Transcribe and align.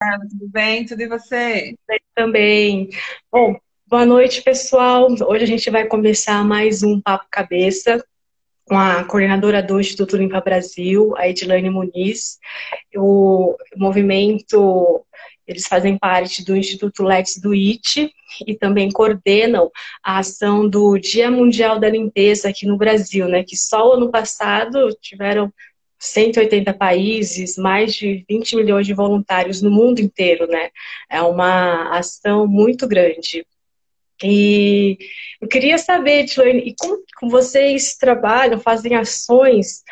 Carla, 0.00 0.28
tudo 0.28 0.48
bem? 0.48 0.86
Tudo 0.86 1.02
e 1.02 1.08
você? 1.08 1.74
Também. 2.14 2.88
Bom, 3.32 3.56
boa 3.84 4.06
noite, 4.06 4.42
pessoal. 4.42 5.08
Hoje 5.26 5.42
a 5.42 5.46
gente 5.46 5.68
vai 5.70 5.86
começar 5.86 6.44
mais 6.44 6.84
um 6.84 7.00
Papo 7.00 7.26
Cabeça 7.28 8.04
com 8.64 8.78
a 8.78 9.02
coordenadora 9.02 9.60
do 9.60 9.80
Instituto 9.80 10.16
Limpa 10.16 10.40
Brasil, 10.40 11.16
a 11.16 11.28
Edilane 11.28 11.68
Muniz. 11.68 12.38
O 12.94 13.56
movimento, 13.76 15.04
eles 15.44 15.66
fazem 15.66 15.98
parte 15.98 16.44
do 16.44 16.56
Instituto 16.56 17.02
Let's 17.02 17.40
Do 17.40 17.50
It 17.50 18.08
e 18.46 18.54
também 18.54 18.92
coordenam 18.92 19.68
a 20.04 20.18
ação 20.18 20.68
do 20.68 20.96
Dia 20.96 21.28
Mundial 21.28 21.80
da 21.80 21.90
Limpeza 21.90 22.50
aqui 22.50 22.66
no 22.66 22.76
Brasil, 22.76 23.26
né? 23.26 23.42
Que 23.42 23.56
só 23.56 23.94
ano 23.94 24.12
passado 24.12 24.96
tiveram 25.00 25.52
180 25.98 26.72
países, 26.74 27.56
mais 27.56 27.94
de 27.94 28.24
20 28.28 28.56
milhões 28.56 28.86
de 28.86 28.94
voluntários 28.94 29.60
no 29.60 29.70
mundo 29.70 30.00
inteiro, 30.00 30.46
né? 30.46 30.70
É 31.10 31.20
uma 31.22 31.96
ação 31.96 32.46
muito 32.46 32.86
grande. 32.86 33.44
E 34.22 34.98
eu 35.40 35.48
queria 35.48 35.78
saber, 35.78 36.24
Tilane, 36.24 36.60
e 36.60 36.74
como, 36.74 37.30
vocês 37.30 37.96
trabalham, 37.96 38.58
fazem 38.58 38.94
ações 38.94 39.82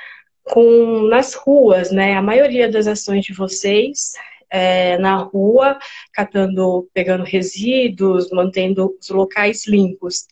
com 0.45 1.03
nas 1.09 1.35
ruas, 1.35 1.91
né? 1.91 2.15
A 2.15 2.23
maioria 2.23 2.71
das 2.71 2.87
ações 2.87 3.25
de 3.25 3.33
vocês 3.33 4.13
é 4.51 4.97
na 4.99 5.17
rua, 5.17 5.79
catando, 6.13 6.89
pegando 6.95 7.25
resíduos, 7.25 8.31
mantendo 8.31 8.97
os 9.01 9.09
locais 9.11 9.67
limpos. 9.67 10.27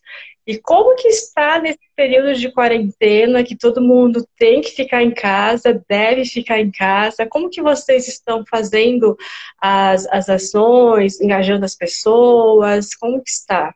E 0.46 0.58
como 0.58 0.94
que 0.94 1.08
está 1.08 1.58
nesse 1.58 1.80
período 1.96 2.34
de 2.34 2.52
quarentena, 2.52 3.42
que 3.42 3.56
todo 3.56 3.80
mundo 3.80 4.26
tem 4.36 4.60
que 4.60 4.72
ficar 4.72 5.02
em 5.02 5.12
casa, 5.12 5.82
deve 5.88 6.26
ficar 6.26 6.60
em 6.60 6.70
casa? 6.70 7.26
Como 7.26 7.48
que 7.48 7.62
vocês 7.62 8.06
estão 8.08 8.44
fazendo 8.44 9.16
as, 9.58 10.06
as 10.08 10.28
ações, 10.28 11.18
engajando 11.18 11.64
as 11.64 11.74
pessoas? 11.74 12.94
Como 12.94 13.22
que 13.22 13.30
está? 13.30 13.74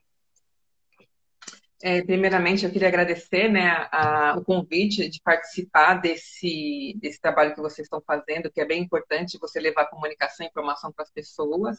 É, 1.80 2.02
primeiramente, 2.02 2.64
eu 2.64 2.72
queria 2.72 2.88
agradecer 2.88 3.48
né, 3.48 3.88
a, 3.92 4.36
o 4.36 4.44
convite 4.44 5.08
de 5.08 5.20
participar 5.22 5.94
desse, 5.94 6.98
desse 7.00 7.20
trabalho 7.20 7.54
que 7.54 7.60
vocês 7.60 7.86
estão 7.86 8.02
fazendo, 8.04 8.50
que 8.50 8.60
é 8.60 8.66
bem 8.66 8.82
importante 8.82 9.38
você 9.40 9.60
levar 9.60 9.86
comunicação 9.86 10.44
e 10.44 10.48
informação 10.48 10.92
para 10.92 11.04
as 11.04 11.10
pessoas. 11.10 11.78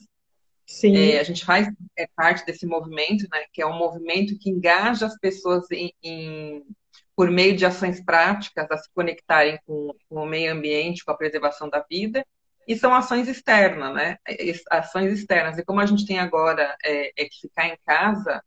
Sim. 0.70 0.95
É, 0.95 1.20
a 1.20 1.23
gente 1.23 1.44
faz 1.44 1.67
é, 1.98 2.08
parte 2.16 2.45
desse 2.45 2.64
movimento, 2.66 3.28
né, 3.31 3.44
que 3.52 3.59
é 3.59 3.66
um 3.66 3.75
movimento 3.75 4.38
que 4.38 4.52
engaja 4.52 5.08
as 5.08 5.17
pessoas 5.17 5.70
em, 5.72 5.92
em, 6.02 6.64
por 7.16 7.31
meio 7.31 7.58
de 7.58 7.66
ações 7.66 8.00
práticas 8.06 8.70
a 8.70 8.78
se 8.78 8.88
conectarem 8.94 9.59
com, 9.66 9.95
com, 10.08 10.22
o 10.22 10.28
meio 10.28 10.53
ambiente, 10.53 11.03
com 11.03 11.12
a 11.12 11.17
preservação 11.17 11.67
da 11.67 11.84
vida, 11.90 12.23
e 12.67 12.78
são 12.78 12.94
ações 12.94 13.28
externas, 13.28 13.95
né? 13.95 14.17
Ações 14.70 15.12
externas. 15.12 15.58
E 15.58 15.66
como 15.66 15.81
a 15.81 15.88
gente 15.88 16.06
tem 16.06 16.20
agora 16.20 16.78
é, 16.86 17.23
é 17.23 17.25
que 17.25 17.42
ficar 17.42 17.67
em 17.67 17.78
casa, 17.84 18.44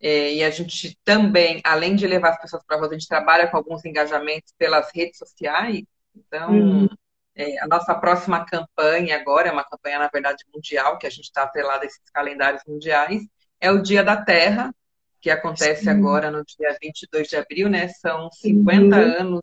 é, 0.00 0.32
e 0.32 0.42
a 0.42 0.48
gente 0.48 0.98
também, 1.04 1.60
além 1.62 1.94
de 1.94 2.06
levar 2.06 2.30
as 2.30 2.40
pessoas 2.40 2.64
para 2.64 2.76
a 2.76 2.80
rua, 2.80 2.88
a 2.88 2.92
gente 2.94 3.06
trabalha 3.06 3.48
com 3.48 3.58
alguns 3.58 3.84
engajamentos 3.84 4.54
pelas 4.56 4.90
redes 4.94 5.18
sociais. 5.18 5.84
Então, 6.16 6.52
uhum. 6.52 6.88
É, 7.34 7.60
a 7.60 7.66
nossa 7.66 7.94
próxima 7.94 8.44
campanha 8.44 9.16
agora, 9.16 9.48
é 9.48 9.52
uma 9.52 9.64
campanha, 9.64 9.98
na 9.98 10.08
verdade, 10.08 10.44
mundial, 10.52 10.98
que 10.98 11.06
a 11.06 11.10
gente 11.10 11.24
está 11.24 11.44
atrelado 11.44 11.82
a 11.82 11.86
esses 11.86 12.00
calendários 12.12 12.62
mundiais, 12.66 13.22
é 13.60 13.70
o 13.70 13.80
Dia 13.80 14.02
da 14.02 14.16
Terra, 14.16 14.74
que 15.20 15.30
acontece 15.30 15.84
Sim. 15.84 15.90
agora 15.90 16.30
no 16.30 16.44
dia 16.44 16.76
22 16.80 17.28
de 17.28 17.36
abril, 17.36 17.68
né? 17.68 17.88
São 17.88 18.30
50 18.32 18.96
uhum. 18.96 19.02
anos 19.02 19.42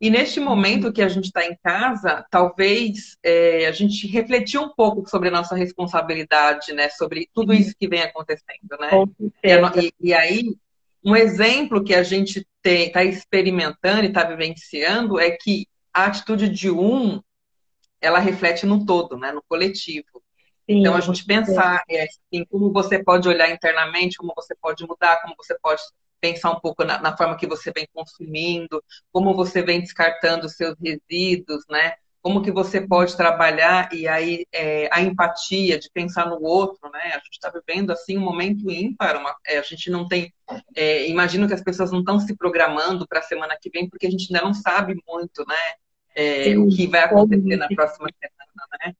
E 0.00 0.10
neste 0.10 0.38
momento 0.38 0.92
que 0.92 1.02
a 1.02 1.08
gente 1.08 1.26
está 1.26 1.44
em 1.44 1.56
casa, 1.62 2.24
talvez 2.30 3.16
é, 3.22 3.66
a 3.66 3.72
gente 3.72 4.06
refletir 4.06 4.58
um 4.58 4.68
pouco 4.68 5.08
sobre 5.08 5.28
a 5.28 5.32
nossa 5.32 5.56
responsabilidade, 5.56 6.72
né? 6.72 6.88
Sobre 6.90 7.28
tudo 7.34 7.52
isso 7.52 7.74
que 7.76 7.88
vem 7.88 8.02
acontecendo, 8.02 8.76
né? 8.78 8.90
E, 9.76 9.92
e, 10.00 10.14
aí, 10.14 10.56
um 11.04 11.16
exemplo 11.16 11.82
que 11.82 11.94
a 11.94 12.04
gente 12.04 12.46
está 12.64 13.02
experimentando 13.02 14.04
e 14.04 14.08
está 14.08 14.22
vivenciando 14.22 15.18
é 15.18 15.32
que 15.32 15.66
a 15.92 16.04
atitude 16.04 16.48
de 16.48 16.70
um, 16.70 17.20
ela 18.00 18.20
reflete 18.20 18.66
no 18.66 18.86
todo, 18.86 19.16
né? 19.16 19.32
No 19.32 19.42
coletivo. 19.48 20.22
Sim, 20.70 20.80
então, 20.80 20.94
a 20.94 21.00
gente 21.00 21.24
pensar 21.24 21.82
é, 21.88 22.04
assim, 22.04 22.44
como 22.48 22.72
você 22.72 23.02
pode 23.02 23.28
olhar 23.28 23.50
internamente, 23.50 24.16
como 24.16 24.32
você 24.36 24.54
pode 24.54 24.86
mudar, 24.86 25.20
como 25.22 25.34
você 25.36 25.58
pode 25.60 25.82
pensar 26.20 26.50
um 26.50 26.60
pouco 26.60 26.84
na, 26.84 27.00
na, 27.00 27.16
forma 27.16 27.36
que 27.36 27.46
você 27.46 27.72
vem 27.72 27.86
consumindo, 27.92 28.82
como 29.12 29.34
você 29.34 29.62
vem 29.62 29.80
descartando 29.80 30.48
seus 30.48 30.74
resíduos, 30.80 31.64
né? 31.68 31.94
Como 32.20 32.42
que 32.42 32.50
você 32.50 32.80
pode 32.80 33.16
trabalhar 33.16 33.92
e 33.92 34.08
aí 34.08 34.44
é, 34.52 34.88
a 34.92 35.00
empatia 35.00 35.78
de 35.78 35.88
pensar 35.90 36.26
no 36.26 36.42
outro, 36.42 36.90
né? 36.90 37.12
A 37.12 37.18
gente 37.18 37.34
está 37.34 37.50
vivendo 37.50 37.90
assim 37.90 38.18
um 38.18 38.22
momento 38.22 38.70
ímpar, 38.70 39.16
uma, 39.16 39.34
é, 39.46 39.58
a 39.58 39.62
gente 39.62 39.90
não 39.90 40.06
tem, 40.06 40.32
é, 40.74 41.08
imagino 41.08 41.46
que 41.46 41.54
as 41.54 41.62
pessoas 41.62 41.92
não 41.92 42.00
estão 42.00 42.18
se 42.18 42.36
programando 42.36 43.06
para 43.06 43.20
a 43.20 43.22
semana 43.22 43.56
que 43.60 43.70
vem 43.70 43.88
porque 43.88 44.06
a 44.06 44.10
gente 44.10 44.26
ainda 44.34 44.46
não 44.46 44.54
sabe 44.54 45.00
muito, 45.06 45.44
né? 45.46 45.56
É, 46.14 46.58
o 46.58 46.68
que 46.68 46.88
vai 46.88 47.02
acontecer 47.02 47.56
na 47.56 47.68
próxima 47.68 48.08
semana, 48.20 48.68
né? 48.84 48.94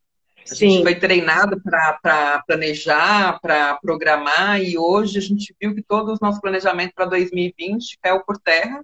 A 0.51 0.55
Sim. 0.55 0.71
gente 0.71 0.83
foi 0.83 0.95
treinado 0.95 1.61
para 1.61 2.43
planejar, 2.47 3.39
para 3.41 3.77
programar, 3.77 4.63
e 4.63 4.79
hoje 4.79 5.19
a 5.19 5.21
gente 5.21 5.55
viu 5.61 5.75
que 5.75 5.83
todo 5.83 6.13
o 6.13 6.19
nosso 6.21 6.41
planejamento 6.41 6.95
para 6.95 7.05
2020 7.05 7.99
caiu 8.01 8.25
por 8.25 8.39
terra. 8.39 8.83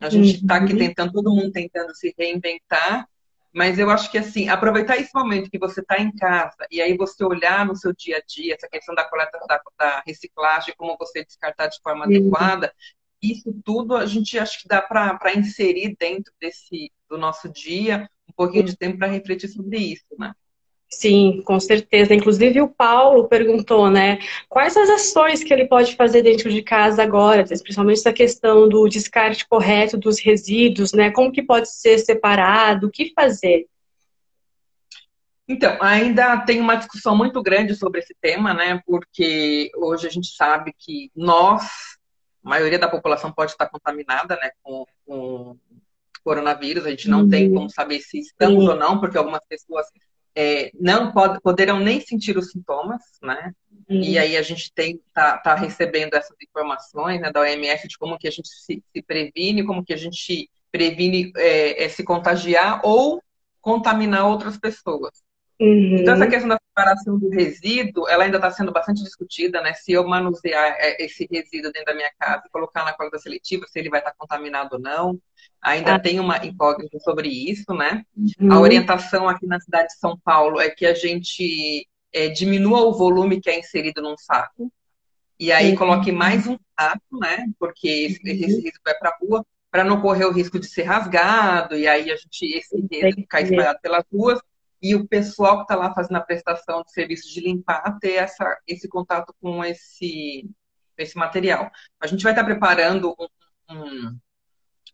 A 0.00 0.08
gente 0.08 0.36
está 0.36 0.58
uhum. 0.58 0.64
aqui 0.64 0.76
tentando, 0.76 1.12
todo 1.12 1.34
mundo 1.34 1.50
tentando 1.50 1.94
se 1.94 2.14
reinventar, 2.18 3.08
mas 3.52 3.78
eu 3.78 3.88
acho 3.88 4.10
que 4.10 4.18
assim, 4.18 4.48
aproveitar 4.48 4.98
esse 4.98 5.10
momento 5.14 5.50
que 5.50 5.58
você 5.58 5.80
está 5.80 5.98
em 5.98 6.14
casa 6.14 6.66
e 6.70 6.80
aí 6.80 6.94
você 6.96 7.24
olhar 7.24 7.64
no 7.64 7.74
seu 7.74 7.92
dia 7.94 8.18
a 8.18 8.22
dia 8.26 8.54
essa 8.54 8.68
questão 8.68 8.94
da 8.94 9.04
coleta 9.04 9.38
da, 9.48 9.60
da 9.78 10.02
reciclagem, 10.06 10.74
como 10.76 10.96
você 10.98 11.24
descartar 11.24 11.68
de 11.68 11.80
forma 11.82 12.06
uhum. 12.06 12.16
adequada, 12.16 12.72
isso 13.22 13.54
tudo 13.64 13.96
a 13.96 14.04
gente 14.04 14.38
acho 14.38 14.60
que 14.60 14.68
dá 14.68 14.82
para 14.82 15.34
inserir 15.34 15.96
dentro 15.98 16.32
desse 16.38 16.92
do 17.08 17.16
nosso 17.16 17.48
dia 17.48 18.08
um 18.28 18.32
pouquinho 18.32 18.64
de 18.64 18.76
tempo 18.76 18.98
para 18.98 19.06
refletir 19.08 19.48
sobre 19.48 19.78
isso, 19.78 20.04
né? 20.18 20.34
Sim, 20.88 21.42
com 21.44 21.58
certeza. 21.58 22.14
Inclusive 22.14 22.60
o 22.60 22.68
Paulo 22.68 23.28
perguntou, 23.28 23.90
né, 23.90 24.18
quais 24.48 24.76
as 24.76 24.88
ações 24.88 25.42
que 25.42 25.52
ele 25.52 25.66
pode 25.66 25.96
fazer 25.96 26.22
dentro 26.22 26.48
de 26.50 26.62
casa 26.62 27.02
agora, 27.02 27.44
principalmente 27.44 27.98
essa 27.98 28.12
questão 28.12 28.68
do 28.68 28.88
descarte 28.88 29.46
correto 29.48 29.96
dos 29.96 30.20
resíduos, 30.20 30.92
né? 30.92 31.10
Como 31.10 31.32
que 31.32 31.42
pode 31.42 31.70
ser 31.70 31.98
separado, 31.98 32.86
o 32.86 32.90
que 32.90 33.12
fazer? 33.12 33.66
Então, 35.48 35.76
ainda 35.80 36.38
tem 36.40 36.60
uma 36.60 36.76
discussão 36.76 37.16
muito 37.16 37.42
grande 37.42 37.74
sobre 37.74 38.00
esse 38.00 38.14
tema, 38.20 38.54
né? 38.54 38.80
Porque 38.86 39.70
hoje 39.76 40.06
a 40.06 40.10
gente 40.10 40.34
sabe 40.34 40.72
que 40.76 41.10
nós, 41.14 41.62
a 42.44 42.48
maioria 42.48 42.78
da 42.78 42.88
população 42.88 43.32
pode 43.32 43.52
estar 43.52 43.68
contaminada, 43.68 44.34
né, 44.36 44.50
com, 44.62 44.84
com 45.04 45.56
coronavírus. 46.24 46.84
A 46.86 46.90
gente 46.90 47.08
não 47.08 47.22
uhum. 47.22 47.28
tem 47.28 47.52
como 47.52 47.70
saber 47.70 48.00
se 48.00 48.18
estamos 48.18 48.66
ou 48.66 48.74
não, 48.74 48.98
porque 48.98 49.18
algumas 49.18 49.42
pessoas 49.48 49.86
é, 50.36 50.70
não 50.78 51.10
pod 51.12 51.40
poderão 51.40 51.80
nem 51.80 51.98
sentir 51.98 52.36
os 52.36 52.50
sintomas, 52.50 53.02
né? 53.22 53.52
Uhum. 53.88 54.02
E 54.02 54.18
aí 54.18 54.36
a 54.36 54.42
gente 54.42 54.70
tem 54.74 55.00
tá, 55.14 55.38
tá 55.38 55.54
recebendo 55.54 56.14
essas 56.14 56.36
informações 56.42 57.20
né, 57.20 57.32
da 57.32 57.40
OMS 57.40 57.88
de 57.88 57.96
como 57.96 58.18
que 58.18 58.28
a 58.28 58.30
gente 58.30 58.48
se, 58.48 58.82
se 58.92 59.02
previne, 59.02 59.64
como 59.64 59.84
que 59.84 59.94
a 59.94 59.96
gente 59.96 60.50
previne 60.70 61.32
é, 61.36 61.84
é, 61.84 61.88
se 61.88 62.04
contagiar 62.04 62.80
ou 62.84 63.22
contaminar 63.62 64.26
outras 64.26 64.58
pessoas. 64.58 65.22
Uhum. 65.58 65.96
Então, 65.96 66.14
essa 66.14 66.26
questão 66.26 66.48
da 66.48 66.58
separação 66.68 67.18
do 67.18 67.30
resíduo, 67.30 68.06
ela 68.08 68.24
ainda 68.24 68.36
está 68.36 68.50
sendo 68.50 68.72
bastante 68.72 69.02
discutida, 69.02 69.62
né? 69.62 69.72
Se 69.72 69.92
eu 69.92 70.06
manusear 70.06 70.76
é, 70.78 71.02
esse 71.02 71.26
resíduo 71.30 71.72
dentro 71.72 71.86
da 71.86 71.94
minha 71.94 72.10
casa 72.18 72.42
e 72.46 72.50
colocar 72.50 72.84
na 72.84 72.92
coleta 72.92 73.18
seletiva, 73.18 73.66
se 73.66 73.78
ele 73.78 73.88
vai 73.88 74.00
estar 74.00 74.12
contaminado 74.18 74.74
ou 74.74 74.80
não. 74.80 75.18
Ainda 75.62 75.94
ah. 75.94 75.98
tem 75.98 76.20
uma 76.20 76.44
incógnita 76.44 76.98
sobre 77.00 77.28
isso, 77.28 77.72
né? 77.72 78.04
Uhum. 78.16 78.52
A 78.52 78.60
orientação 78.60 79.28
aqui 79.28 79.46
na 79.46 79.58
cidade 79.58 79.88
de 79.88 79.98
São 79.98 80.18
Paulo 80.22 80.60
é 80.60 80.68
que 80.68 80.84
a 80.84 80.92
gente 80.92 81.88
é, 82.12 82.28
diminua 82.28 82.82
o 82.82 82.92
volume 82.92 83.40
que 83.40 83.48
é 83.48 83.58
inserido 83.58 84.02
num 84.02 84.16
saco 84.18 84.70
e 85.38 85.52
aí 85.52 85.70
uhum. 85.70 85.76
coloque 85.76 86.12
mais 86.12 86.46
um 86.46 86.58
saco, 86.78 87.18
né? 87.18 87.46
Porque 87.58 87.88
esse, 87.88 88.20
esse 88.22 88.42
uhum. 88.42 88.48
resíduo 88.48 88.80
vai 88.84 88.94
para 88.94 89.10
a 89.10 89.16
rua 89.20 89.46
para 89.70 89.84
não 89.84 90.00
correr 90.00 90.24
o 90.24 90.32
risco 90.32 90.58
de 90.58 90.66
ser 90.66 90.84
rasgado 90.84 91.76
e 91.76 91.86
aí 91.86 92.10
a 92.10 92.16
gente 92.16 92.56
esse 92.56 92.76
resíduo 92.90 93.22
ficar 93.22 93.42
espalhado 93.42 93.78
pelas 93.82 94.04
ruas 94.12 94.40
e 94.80 94.94
o 94.94 95.06
pessoal 95.06 95.56
que 95.56 95.62
está 95.62 95.74
lá 95.74 95.92
fazendo 95.94 96.16
a 96.16 96.20
prestação 96.20 96.82
de 96.82 96.92
serviço 96.92 97.32
de 97.32 97.40
limpar 97.40 97.98
ter 98.00 98.14
essa, 98.14 98.58
esse 98.66 98.88
contato 98.88 99.34
com 99.40 99.64
esse, 99.64 100.48
esse 100.98 101.16
material. 101.16 101.70
A 102.00 102.06
gente 102.06 102.22
vai 102.22 102.32
estar 102.32 102.42
tá 102.42 102.48
preparando 102.48 103.14
um, 103.68 103.74
um, 103.74 104.18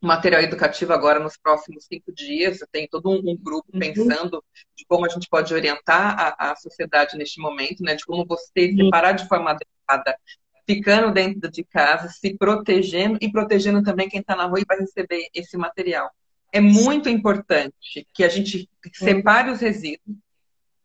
material 0.00 0.42
educativo 0.42 0.92
agora 0.92 1.20
nos 1.20 1.36
próximos 1.36 1.84
cinco 1.84 2.12
dias. 2.12 2.58
Tem 2.70 2.88
todo 2.88 3.10
um, 3.10 3.30
um 3.30 3.36
grupo 3.36 3.68
uhum. 3.72 3.80
pensando 3.80 4.44
de 4.76 4.84
como 4.86 5.04
a 5.04 5.08
gente 5.08 5.28
pode 5.28 5.52
orientar 5.52 6.16
a, 6.18 6.52
a 6.52 6.56
sociedade 6.56 7.16
neste 7.16 7.40
momento, 7.40 7.82
né? 7.82 7.94
De 7.94 8.04
como 8.04 8.24
você 8.26 8.70
uhum. 8.70 8.84
separar 8.84 9.12
de 9.12 9.26
forma 9.28 9.50
adequada 9.50 10.16
ficando 10.64 11.12
dentro 11.12 11.50
de 11.50 11.64
casa, 11.64 12.08
se 12.08 12.36
protegendo 12.36 13.18
e 13.20 13.30
protegendo 13.30 13.82
também 13.82 14.08
quem 14.08 14.20
está 14.20 14.36
na 14.36 14.46
rua 14.46 14.60
e 14.60 14.64
vai 14.66 14.78
receber 14.78 15.28
esse 15.34 15.56
material 15.56 16.10
é 16.52 16.60
muito 16.60 17.08
importante 17.08 18.06
que 18.12 18.22
a 18.22 18.28
gente 18.28 18.68
separe 18.92 19.50
os 19.50 19.60
resíduos, 19.60 20.16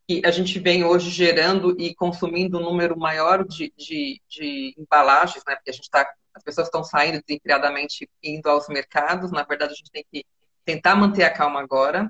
que 0.08 0.22
a 0.26 0.32
gente 0.32 0.58
vem 0.60 0.86
hoje 0.86 1.10
gerando 1.10 1.76
e 1.78 1.94
consumindo 1.94 2.58
um 2.58 2.64
número 2.64 2.98
maior 2.98 3.46
de, 3.46 3.74
de, 3.78 4.22
de 4.30 4.74
embalagens, 4.78 5.44
né? 5.46 5.56
Porque 5.56 5.70
a 5.70 5.74
gente 5.74 5.84
está, 5.84 6.10
as 6.34 6.42
pessoas 6.42 6.68
estão 6.68 6.86
saindo 6.86 7.22
desenfreadamente 7.28 8.10
indo 8.24 8.48
aos 8.48 8.70
mercados. 8.70 9.30
Na 9.30 9.44
verdade, 9.44 9.74
a 9.74 9.76
gente 9.76 9.92
tem 9.92 10.06
que 10.10 10.26
tentar 10.64 10.96
manter 10.96 11.26
a 11.26 11.30
calma 11.30 11.60
agora, 11.60 12.10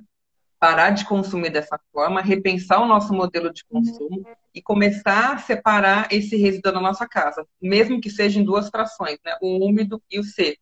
parar 0.60 0.92
de 0.92 1.06
consumir 1.06 1.50
dessa 1.50 1.80
forma, 1.92 2.21
repensar 2.21 2.80
o 2.80 2.88
nosso 2.88 3.12
modelo 3.12 3.51
de 3.51 3.65
consumo 3.65 4.24
e 4.53 4.62
começar 4.62 5.33
a 5.33 5.38
separar 5.39 6.07
esse 6.12 6.38
resíduo 6.38 6.74
da 6.74 6.81
nossa 6.81 7.07
casa, 7.07 7.44
mesmo 7.60 8.00
que 8.00 8.12
seja 8.12 8.39
em 8.39 8.44
duas 8.44 8.69
frações, 8.69 9.18
né? 9.25 9.36
O 9.42 9.65
úmido 9.65 10.00
e 10.12 10.19
o 10.19 10.24
seco. 10.24 10.62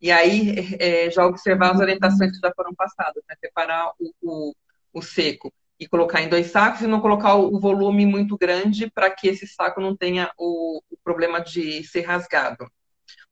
E 0.00 0.10
aí 0.10 0.76
é, 0.78 1.10
já 1.10 1.26
observar 1.26 1.72
as 1.72 1.80
orientações 1.80 2.32
que 2.32 2.46
já 2.46 2.52
foram 2.54 2.74
passadas, 2.74 3.22
né? 3.28 3.36
separar 3.40 3.92
o, 3.98 4.12
o, 4.22 4.54
o, 4.92 5.02
seco 5.02 5.52
e 5.78 5.86
colocar 5.86 6.20
em 6.22 6.28
dois 6.28 6.48
sacos 6.48 6.82
e 6.82 6.86
não 6.86 7.00
colocar 7.00 7.34
o, 7.34 7.58
volume 7.58 8.06
muito 8.06 8.36
grande 8.36 8.90
para 8.90 9.10
que 9.10 9.28
esse 9.28 9.46
saco 9.46 9.80
não 9.80 9.96
tenha 9.96 10.30
o, 10.38 10.82
o 10.90 10.96
problema 11.02 11.40
de 11.40 11.84
ser 11.84 12.02
rasgado. 12.02 12.66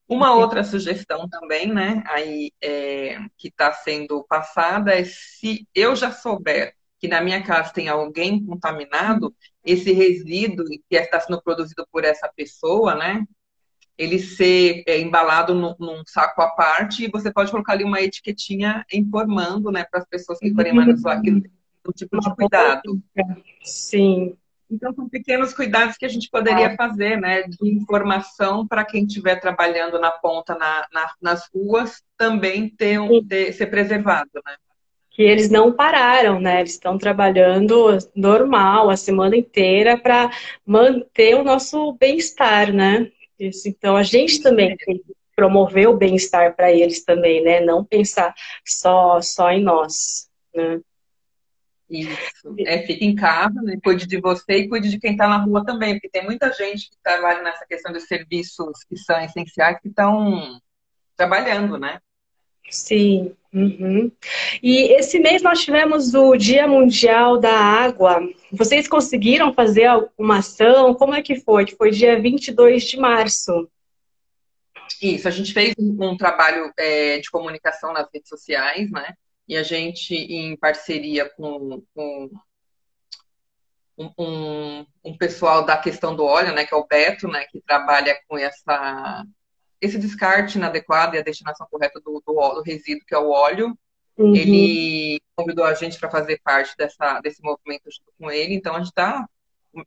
Uma 0.09 0.35
outra 0.35 0.65
sugestão 0.65 1.29
também, 1.29 1.73
né, 1.73 2.03
aí 2.07 2.51
é, 2.61 3.17
que 3.39 3.47
está 3.47 3.73
sendo 3.73 4.25
passada 4.25 4.93
é 4.93 5.05
se 5.05 5.69
eu 5.73 5.95
já 5.95 6.11
souber 6.11 6.75
que 6.99 7.09
na 7.09 7.21
minha 7.21 7.43
casa 7.43 7.73
tem 7.73 7.89
alguém 7.89 8.45
contaminado, 8.45 9.35
esse 9.65 9.91
resíduo 9.93 10.67
que 10.67 10.81
está 10.91 11.19
sendo 11.19 11.41
produzido 11.41 11.87
por 11.91 12.05
essa 12.05 12.31
pessoa, 12.37 12.95
né, 12.95 13.25
ele 14.01 14.19
ser 14.19 14.83
é, 14.87 14.99
embalado 14.99 15.55
no, 15.55 15.77
num 15.79 16.03
saco 16.07 16.41
à 16.41 16.49
parte 16.49 17.05
e 17.05 17.11
você 17.11 17.31
pode 17.31 17.51
colocar 17.51 17.75
ali 17.75 17.85
uma 17.85 18.01
etiquetinha 18.01 18.83
informando, 18.91 19.71
né, 19.71 19.85
para 19.85 20.01
as 20.01 20.09
pessoas 20.09 20.39
que 20.39 20.55
forem 20.55 20.73
manusear 20.73 21.19
aquilo, 21.19 21.43
um 21.87 21.93
tipo 21.93 22.19
de 22.19 22.35
cuidado. 22.35 22.99
Sim. 23.63 24.35
Então, 24.71 24.95
são 24.95 25.07
pequenos 25.07 25.53
cuidados 25.53 25.99
que 25.99 26.07
a 26.07 26.09
gente 26.09 26.31
poderia 26.31 26.69
ah. 26.69 26.77
fazer, 26.77 27.21
né, 27.21 27.43
de 27.43 27.69
informação 27.69 28.67
para 28.67 28.87
quem 28.87 29.05
estiver 29.05 29.39
trabalhando 29.39 30.01
na 30.01 30.11
ponta, 30.11 30.55
na, 30.55 30.87
na, 30.91 31.13
nas 31.21 31.51
ruas, 31.53 32.03
também 32.17 32.71
ter, 32.71 32.99
um, 32.99 33.23
ter, 33.23 33.53
ser 33.53 33.67
preservado, 33.67 34.31
né. 34.47 34.55
Que 35.11 35.23
eles 35.23 35.51
não 35.51 35.73
pararam, 35.73 36.41
né, 36.41 36.61
eles 36.61 36.73
estão 36.73 36.97
trabalhando 36.97 37.99
normal 38.17 38.89
a 38.89 38.97
semana 38.97 39.37
inteira 39.37 39.99
para 39.99 40.31
manter 40.65 41.35
o 41.35 41.45
nosso 41.45 41.93
bem-estar, 42.01 42.73
né. 42.73 43.11
Isso. 43.41 43.69
Então, 43.69 43.97
a 43.97 44.03
gente 44.03 44.43
também 44.43 44.77
tem 44.77 44.99
que 44.99 45.15
promover 45.35 45.89
o 45.89 45.97
bem-estar 45.97 46.55
para 46.55 46.71
eles 46.71 47.03
também, 47.03 47.43
né? 47.43 47.61
Não 47.61 47.83
pensar 47.83 48.35
só, 48.65 49.21
só 49.23 49.51
em 49.51 49.63
nós, 49.63 50.29
né? 50.55 50.81
Isso. 51.89 52.55
É, 52.61 52.87
fica 52.87 53.05
em 53.05 53.17
casa, 53.17 53.61
né? 53.63 53.77
cuide 53.83 54.07
de 54.07 54.21
você 54.21 54.59
e 54.59 54.69
cuide 54.69 54.91
de 54.91 55.01
quem 55.01 55.13
está 55.13 55.27
na 55.27 55.39
rua 55.39 55.65
também, 55.65 55.95
porque 55.95 56.09
tem 56.09 56.25
muita 56.25 56.53
gente 56.53 56.89
que 56.89 56.97
trabalha 57.03 57.43
nessa 57.43 57.67
questão 57.67 57.93
de 57.93 58.01
serviços 58.01 58.85
que 58.89 58.97
são 58.97 59.21
essenciais 59.21 59.81
que 59.81 59.89
estão 59.89 60.61
trabalhando, 61.17 61.77
né? 61.79 61.99
Sim. 62.69 63.35
Uhum. 63.53 64.13
E 64.63 64.93
esse 64.95 65.19
mês 65.19 65.43
nós 65.43 65.61
tivemos 65.61 66.15
o 66.15 66.37
Dia 66.37 66.69
Mundial 66.69 67.37
da 67.39 67.53
Água. 67.53 68.21
Vocês 68.53 68.87
conseguiram 68.87 69.53
fazer 69.53 69.87
alguma 69.87 70.39
ação? 70.39 70.95
Como 70.95 71.15
é 71.15 71.23
que 71.23 71.41
foi? 71.41 71.65
Que 71.65 71.75
foi 71.75 71.91
dia 71.91 72.21
22 72.21 72.85
de 72.85 72.97
março. 72.97 73.69
Isso, 75.03 75.27
a 75.27 75.31
gente 75.31 75.53
fez 75.53 75.75
um, 75.79 76.17
trabalho 76.17 76.73
é, 76.77 77.19
de 77.19 77.31
comunicação 77.31 77.93
nas 77.93 78.09
redes 78.13 78.29
sociais, 78.29 78.91
né? 78.91 79.15
E 79.49 79.57
a 79.57 79.63
gente, 79.63 80.15
em 80.15 80.57
parceria 80.57 81.29
com, 81.29 81.83
com 81.95 82.31
um, 83.99 84.13
um, 84.19 84.87
um, 85.05 85.17
pessoal 85.17 85.65
da 85.65 85.77
questão 85.77 86.15
do 86.15 86.25
óleo, 86.25 86.55
né? 86.55 86.65
Que 86.65 86.75
é 86.75 86.77
o 86.77 86.87
Beto, 86.87 87.27
né? 87.27 87.45
Que 87.51 87.61
trabalha 87.61 88.17
com 88.29 88.39
essa 88.39 89.25
esse 89.81 89.99
descarte 89.99 90.59
inadequado 90.59 91.17
e 91.17 91.19
a 91.19 91.23
destinação 91.23 91.67
correta 91.71 92.01
do, 92.01 92.23
do, 92.27 92.33
do 92.33 92.63
resíduo, 92.63 93.05
que 93.07 93.15
é 93.15 93.19
o 93.19 93.31
óleo, 93.31 93.77
uhum. 94.17 94.35
ele 94.35 95.21
convidou 95.35 95.65
a 95.65 95.75
gente 95.75 95.99
para 95.99 96.11
fazer 96.11 96.41
parte 96.45 96.77
dessa, 96.77 97.21
desse 97.21 97.43
movimento 97.43 97.85
junto 97.91 98.13
com 98.19 98.31
ele. 98.31 98.55
Então, 98.55 98.75
a 98.75 98.79
gente 98.79 98.89
está 98.89 99.27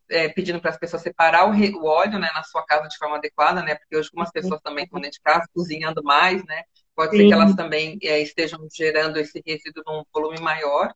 é, 0.10 0.30
pedindo 0.30 0.60
para 0.60 0.72
as 0.72 0.78
pessoas 0.78 1.02
separar 1.02 1.48
o, 1.48 1.52
re, 1.52 1.70
o, 1.76 1.86
óleo 1.86 2.18
né, 2.18 2.30
na 2.34 2.44
sua 2.44 2.66
casa 2.66 2.88
de 2.88 2.98
forma 2.98 3.18
adequada, 3.18 3.62
né? 3.62 3.76
Porque 3.76 3.96
hoje, 3.98 4.10
algumas 4.12 4.32
pessoas 4.32 4.62
também 4.62 4.86
estão 4.86 5.00
dentro 5.00 5.18
de 5.18 5.24
casa, 5.24 5.48
cozinhando 5.54 6.04
mais, 6.04 6.44
né? 6.46 6.64
Pode 6.96 7.12
Sim. 7.12 7.18
ser 7.18 7.28
que 7.28 7.34
elas 7.34 7.56
também 7.56 8.00
é, 8.04 8.20
estejam 8.20 8.60
gerando 8.72 9.18
esse 9.18 9.42
resíduo 9.46 9.84
num 9.86 10.04
volume 10.14 10.40
maior. 10.40 10.94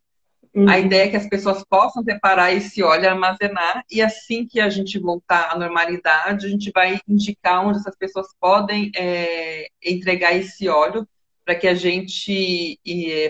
Uhum. 0.53 0.69
A 0.69 0.79
ideia 0.79 1.05
é 1.05 1.07
que 1.09 1.17
as 1.17 1.27
pessoas 1.27 1.63
possam 1.63 2.03
separar 2.03 2.53
esse 2.53 2.81
óleo 2.81 3.09
armazenar, 3.09 3.83
e 3.91 4.01
assim 4.01 4.45
que 4.45 4.59
a 4.59 4.69
gente 4.69 4.99
voltar 4.99 5.51
à 5.51 5.57
normalidade, 5.57 6.45
a 6.45 6.49
gente 6.49 6.71
vai 6.73 6.99
indicar 7.07 7.65
onde 7.65 7.79
essas 7.79 7.95
pessoas 7.95 8.27
podem 8.39 8.91
é, 8.95 9.67
entregar 9.83 10.33
esse 10.35 10.67
óleo 10.67 11.07
para 11.45 11.55
que 11.55 11.67
a 11.67 11.75
gente 11.75 12.79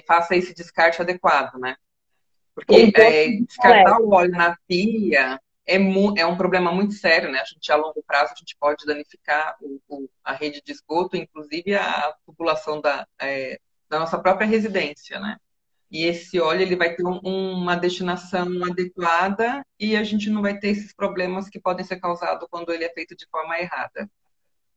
faça 0.08 0.36
esse 0.36 0.54
descarte 0.54 1.02
adequado, 1.02 1.60
né? 1.60 1.76
Porque 2.56 2.92
é, 2.96 3.28
descartar 3.42 4.00
o 4.02 4.12
óleo 4.12 4.32
na 4.32 4.58
pia 4.68 5.40
é, 5.68 5.76
é, 5.76 6.26
um 6.26 6.38
problema 6.38 6.72
muito 6.72 6.94
sério, 6.94 7.30
né? 7.30 7.40
A 7.40 7.44
gente, 7.44 7.72
a 7.72 7.76
longo 7.76 8.02
prazo, 8.08 8.34
a 8.34 8.40
gente 8.40 8.56
pode 8.58 8.86
danificar 8.86 9.58
o, 9.62 9.80
o, 9.90 10.10
a 10.24 10.34
rede 10.34 10.62
de 10.66 10.72
esgoto, 10.72 11.18
inclusive 11.18 11.76
a 11.76 12.16
população 12.26 12.80
da, 12.80 13.06
é, 13.22 13.60
da 13.90 14.00
nossa 14.00 14.18
própria 14.18 14.48
residência, 14.48 15.20
né? 15.20 15.38
E 15.90 16.04
esse 16.06 16.40
óleo 16.40 16.62
ele 16.62 16.76
vai 16.76 16.96
ter 16.96 17.06
um, 17.06 17.20
uma 17.24 17.76
destinação 17.76 18.48
adequada 18.66 19.66
e 19.80 19.96
a 19.96 20.04
gente 20.04 20.30
não 20.30 20.42
vai 20.42 20.60
ter 20.60 20.70
esses 20.70 20.94
problemas 20.94 21.50
que 21.50 21.60
podem 21.60 21.86
ser 21.86 22.00
causados 22.00 22.48
quando 22.52 22.74
ele 22.74 22.84
é 22.84 22.94
feito 22.94 23.16
de 23.16 23.26
forma 23.30 23.58
errada. 23.60 24.10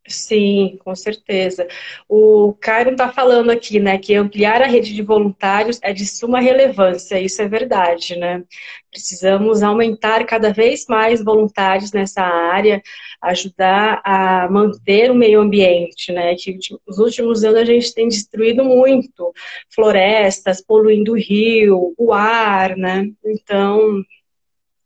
Sim, 0.08 0.78
com 0.82 0.94
certeza. 0.94 1.68
O 2.08 2.54
Cairo 2.60 2.90
está 2.92 3.12
falando 3.12 3.50
aqui, 3.50 3.78
né, 3.78 3.98
que 3.98 4.14
ampliar 4.14 4.62
a 4.62 4.66
rede 4.66 4.94
de 4.94 5.02
voluntários 5.02 5.78
é 5.82 5.92
de 5.92 6.06
suma 6.06 6.40
relevância, 6.40 7.20
isso 7.20 7.40
é 7.42 7.46
verdade, 7.46 8.16
né? 8.16 8.42
Precisamos 8.90 9.62
aumentar 9.62 10.24
cada 10.24 10.52
vez 10.52 10.86
mais 10.88 11.22
voluntários 11.22 11.92
nessa 11.92 12.22
área, 12.22 12.82
ajudar 13.22 14.00
a 14.02 14.48
manter 14.50 15.10
o 15.10 15.14
meio 15.14 15.40
ambiente, 15.40 16.10
né? 16.12 16.34
Que 16.34 16.58
nos 16.86 16.98
últimos 16.98 17.44
anos 17.44 17.60
a 17.60 17.64
gente 17.64 17.94
tem 17.94 18.08
destruído 18.08 18.64
muito 18.64 19.32
florestas, 19.68 20.60
poluindo 20.62 21.12
o 21.12 21.18
rio, 21.18 21.94
o 21.96 22.12
ar, 22.12 22.76
né? 22.76 23.08
Então, 23.24 24.02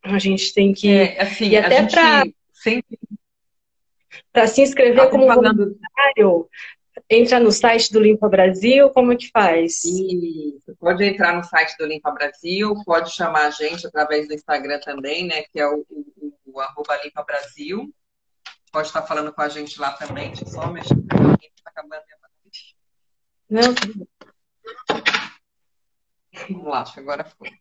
a 0.02 0.18
gente 0.18 0.52
tem 0.52 0.74
que. 0.74 0.88
É, 0.90 1.22
assim, 1.22 1.50
e 1.50 1.56
até 1.56 1.84
para. 1.86 2.24
Sempre 2.52 2.98
para 4.34 4.48
se 4.48 4.60
inscrever 4.62 5.08
como 5.10 5.32
voluntário, 5.32 6.50
entra 7.08 7.38
no 7.38 7.52
site 7.52 7.92
do 7.92 8.00
Limpa 8.00 8.28
Brasil, 8.28 8.90
como 8.90 9.12
é 9.12 9.16
que 9.16 9.30
faz? 9.30 9.84
Isso, 9.84 10.76
pode 10.80 11.04
entrar 11.04 11.36
no 11.36 11.44
site 11.44 11.76
do 11.78 11.86
Limpa 11.86 12.10
Brasil, 12.10 12.74
pode 12.84 13.12
chamar 13.12 13.46
a 13.46 13.50
gente 13.50 13.86
através 13.86 14.26
do 14.26 14.34
Instagram 14.34 14.80
também, 14.80 15.24
né, 15.24 15.42
que 15.42 15.60
é 15.60 15.68
o, 15.68 15.86
o, 15.88 16.34
o 16.46 16.60
arroba 16.60 17.00
Limpa 17.04 17.22
Brasil. 17.22 17.94
Pode 18.72 18.88
estar 18.88 19.02
falando 19.02 19.32
com 19.32 19.40
a 19.40 19.48
gente 19.48 19.80
lá 19.80 19.92
também, 19.92 20.32
deixa 20.32 20.42
eu 20.42 20.48
só 20.48 20.66
mexer 20.66 20.96
com 20.96 21.36
que 21.36 21.52
está 21.56 21.70
acabando 21.70 22.02
minha 23.48 23.62
Não. 23.62 23.72
Vamos 26.50 26.66
lá, 26.66 26.80
acho 26.80 26.94
que 26.94 27.00
agora 27.00 27.24
foi. 27.24 27.52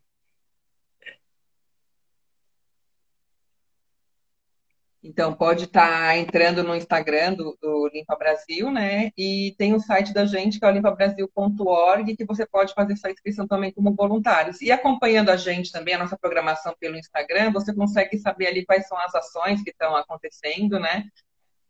Então, 5.03 5.33
pode 5.33 5.65
estar 5.65 5.89
tá 5.89 6.17
entrando 6.17 6.63
no 6.63 6.73
Instagram 6.73 7.33
do, 7.33 7.57
do, 7.61 7.89
Limpa 7.93 8.15
Brasil, 8.15 8.71
né? 8.71 9.11
E 9.17 9.53
tem 9.57 9.73
o 9.73 9.79
site 9.79 10.13
da 10.13 10.25
gente, 10.25 10.57
que 10.57 10.65
é 10.65 10.67
o 10.69 10.71
limpabrasil.org, 10.71 12.15
que 12.15 12.25
você 12.25 12.45
pode 12.45 12.73
fazer 12.73 12.95
sua 12.95 13.11
inscrição 13.11 13.45
também 13.45 13.73
como 13.73 13.93
voluntários. 13.93 14.61
E 14.61 14.71
acompanhando 14.71 15.29
a 15.29 15.35
gente 15.35 15.73
também, 15.73 15.95
a 15.95 15.97
nossa 15.97 16.17
programação 16.17 16.73
pelo 16.79 16.95
Instagram, 16.95 17.51
você 17.51 17.75
consegue 17.75 18.17
saber 18.17 18.47
ali 18.47 18.65
quais 18.65 18.87
são 18.87 18.97
as 18.99 19.13
ações 19.13 19.61
que 19.61 19.71
estão 19.71 19.93
acontecendo, 19.93 20.79
né? 20.79 21.03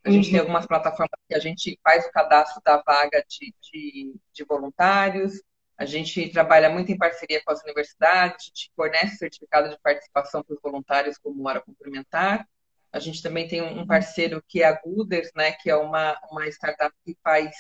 A 0.04 0.12
gente 0.12 0.26
uhum. 0.26 0.32
tem 0.32 0.40
algumas 0.42 0.68
plataformas 0.68 1.20
que 1.28 1.34
a 1.34 1.40
gente 1.40 1.80
faz 1.84 2.06
o 2.06 2.12
cadastro 2.12 2.62
da 2.64 2.84
vaga 2.86 3.26
de, 3.28 3.52
de, 3.62 4.16
de 4.32 4.44
voluntários. 4.44 5.42
A 5.76 5.86
gente 5.86 6.30
trabalha 6.30 6.70
muito 6.70 6.92
em 6.92 6.98
parceria 6.98 7.42
com 7.44 7.52
as 7.52 7.64
universidades, 7.64 8.46
a 8.46 8.48
gente 8.50 8.72
fornece 8.76 9.18
certificado 9.18 9.70
de 9.70 9.80
participação 9.82 10.44
para 10.44 10.54
os 10.54 10.62
voluntários 10.62 11.18
como 11.18 11.48
hora 11.48 11.62
complementar. 11.62 12.48
A 12.94 13.00
gente 13.00 13.22
também 13.24 13.48
tem 13.48 13.62
um 13.62 13.86
parceiro 13.88 14.42
que 14.48 14.62
é 14.62 14.68
a 14.68 14.80
Gooders, 14.80 15.32
né, 15.36 15.52
que 15.52 15.70
é 15.70 15.76
uma, 15.76 16.16
uma 16.30 16.48
startup 16.48 16.94
que 17.04 17.18
faz 17.24 17.56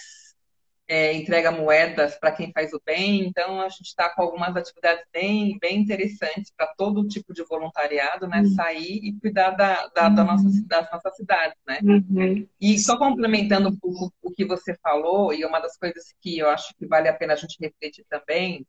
é, 0.87 1.13
entrega 1.13 1.51
moedas 1.51 2.15
para 2.19 2.31
quem 2.31 2.51
faz 2.51 2.73
o 2.73 2.81
bem. 2.85 3.25
Então, 3.25 3.61
a 3.61 3.69
gente 3.69 3.87
está 3.87 4.09
com 4.09 4.21
algumas 4.21 4.55
atividades 4.55 5.03
bem, 5.11 5.57
bem 5.59 5.79
interessantes 5.79 6.51
para 6.55 6.67
todo 6.77 7.07
tipo 7.07 7.33
de 7.33 7.43
voluntariado, 7.45 8.27
né? 8.27 8.41
Uhum. 8.41 8.53
Sair 8.53 8.99
e 9.03 9.13
cuidar 9.19 9.51
da, 9.51 9.87
da, 9.87 10.09
da 10.09 10.23
nossa, 10.23 10.47
das 10.67 10.91
nossas 10.91 11.15
cidades, 11.15 11.57
né? 11.65 11.79
Uhum. 11.81 12.47
E 12.59 12.77
só 12.77 12.97
complementando 12.97 13.69
um 13.69 13.75
pouco 13.75 14.13
o 14.21 14.31
que 14.31 14.45
você 14.45 14.75
falou, 14.83 15.33
e 15.33 15.45
uma 15.45 15.59
das 15.59 15.77
coisas 15.77 16.13
que 16.21 16.37
eu 16.37 16.49
acho 16.49 16.73
que 16.77 16.85
vale 16.85 17.07
a 17.07 17.13
pena 17.13 17.33
a 17.33 17.37
gente 17.37 17.57
refletir 17.59 18.05
também, 18.09 18.65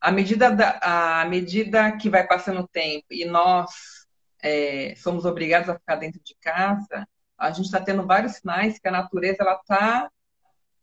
à 0.00 0.10
medida, 0.10 0.50
da, 0.50 0.78
à 0.82 1.24
medida 1.26 1.96
que 1.96 2.08
vai 2.08 2.26
passando 2.26 2.60
o 2.60 2.68
tempo 2.68 3.06
e 3.10 3.24
nós 3.24 3.99
é, 4.42 4.94
somos 4.96 5.24
obrigados 5.24 5.68
a 5.68 5.78
ficar 5.78 5.96
dentro 5.96 6.20
de 6.22 6.34
casa, 6.40 7.06
a 7.38 7.50
gente 7.50 7.66
está 7.66 7.80
tendo 7.80 8.06
vários 8.06 8.32
sinais 8.32 8.78
que 8.78 8.86
a 8.86 8.92
natureza 8.92 9.38
ela 9.40 9.54
está 9.54 10.10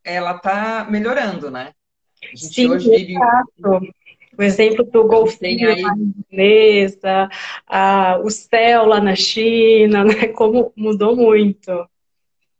ela 0.03 0.39
tá 0.39 0.87
melhorando, 0.89 1.51
né? 1.51 1.73
A 2.23 2.27
gente 2.35 2.53
Sim, 2.53 2.69
hoje 2.69 2.89
vive 2.89 3.13
exato. 3.13 3.93
O 4.37 4.43
exemplo 4.43 4.83
do 4.85 5.07
golfinho 5.07 5.69
aí... 5.69 5.83
mesa, 6.31 7.27
a, 7.65 8.19
o 8.19 8.29
céu 8.29 8.85
lá 8.85 9.01
na 9.01 9.15
China, 9.15 10.03
né? 10.05 10.27
Como 10.27 10.71
mudou 10.75 11.15
muito. 11.15 11.71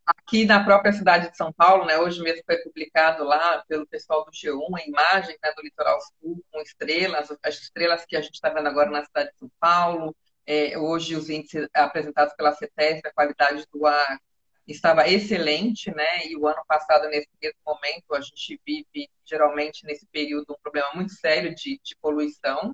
Aqui 0.05 0.45
na 0.45 0.63
própria 0.63 0.93
cidade 0.93 1.31
de 1.31 1.37
São 1.37 1.51
Paulo, 1.53 1.85
né? 1.85 1.97
Hoje 1.99 2.21
mesmo 2.21 2.41
foi 2.45 2.57
publicado 2.57 3.23
lá 3.23 3.63
pelo 3.67 3.85
pessoal 3.87 4.25
do 4.25 4.31
G1 4.31 4.77
a 4.77 4.87
imagem 4.87 5.37
né, 5.43 5.51
do 5.55 5.61
litoral 5.61 5.99
sul 6.01 6.43
com 6.51 6.61
estrelas, 6.61 7.31
as 7.43 7.55
estrelas 7.55 8.05
que 8.05 8.15
a 8.15 8.21
gente 8.21 8.35
está 8.35 8.49
vendo 8.49 8.67
agora 8.67 8.89
na 8.89 9.03
cidade 9.03 9.31
de 9.31 9.37
São 9.37 9.51
Paulo, 9.59 10.15
é, 10.47 10.77
hoje, 10.77 11.13
os 11.15 11.29
índices 11.29 11.67
apresentados 11.73 12.33
pela 12.33 12.53
CETES 12.53 13.01
a 13.03 13.11
qualidade 13.11 13.65
do 13.71 13.85
ar 13.85 14.17
estava 14.65 15.07
excelente, 15.07 15.93
né? 15.93 16.25
E 16.25 16.37
o 16.37 16.47
ano 16.47 16.63
passado, 16.65 17.07
nesse 17.09 17.27
mesmo 17.41 17.59
momento, 17.65 18.13
a 18.13 18.21
gente 18.21 18.59
vive, 18.65 19.09
geralmente, 19.25 19.85
nesse 19.85 20.07
período, 20.07 20.53
um 20.53 20.61
problema 20.61 20.87
muito 20.95 21.11
sério 21.13 21.53
de, 21.53 21.79
de 21.83 21.95
poluição. 22.01 22.73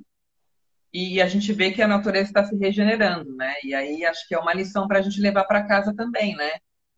E 0.93 1.19
a 1.19 1.27
gente 1.27 1.51
vê 1.51 1.71
que 1.71 1.81
a 1.81 1.87
natureza 1.87 2.29
está 2.29 2.45
se 2.45 2.55
regenerando, 2.55 3.35
né? 3.35 3.55
E 3.63 3.73
aí 3.73 4.05
acho 4.05 4.27
que 4.27 4.35
é 4.35 4.39
uma 4.39 4.53
lição 4.53 4.87
para 4.87 4.99
a 4.99 5.01
gente 5.01 5.19
levar 5.19 5.45
para 5.45 5.67
casa 5.67 5.93
também, 5.95 6.35
né? 6.35 6.51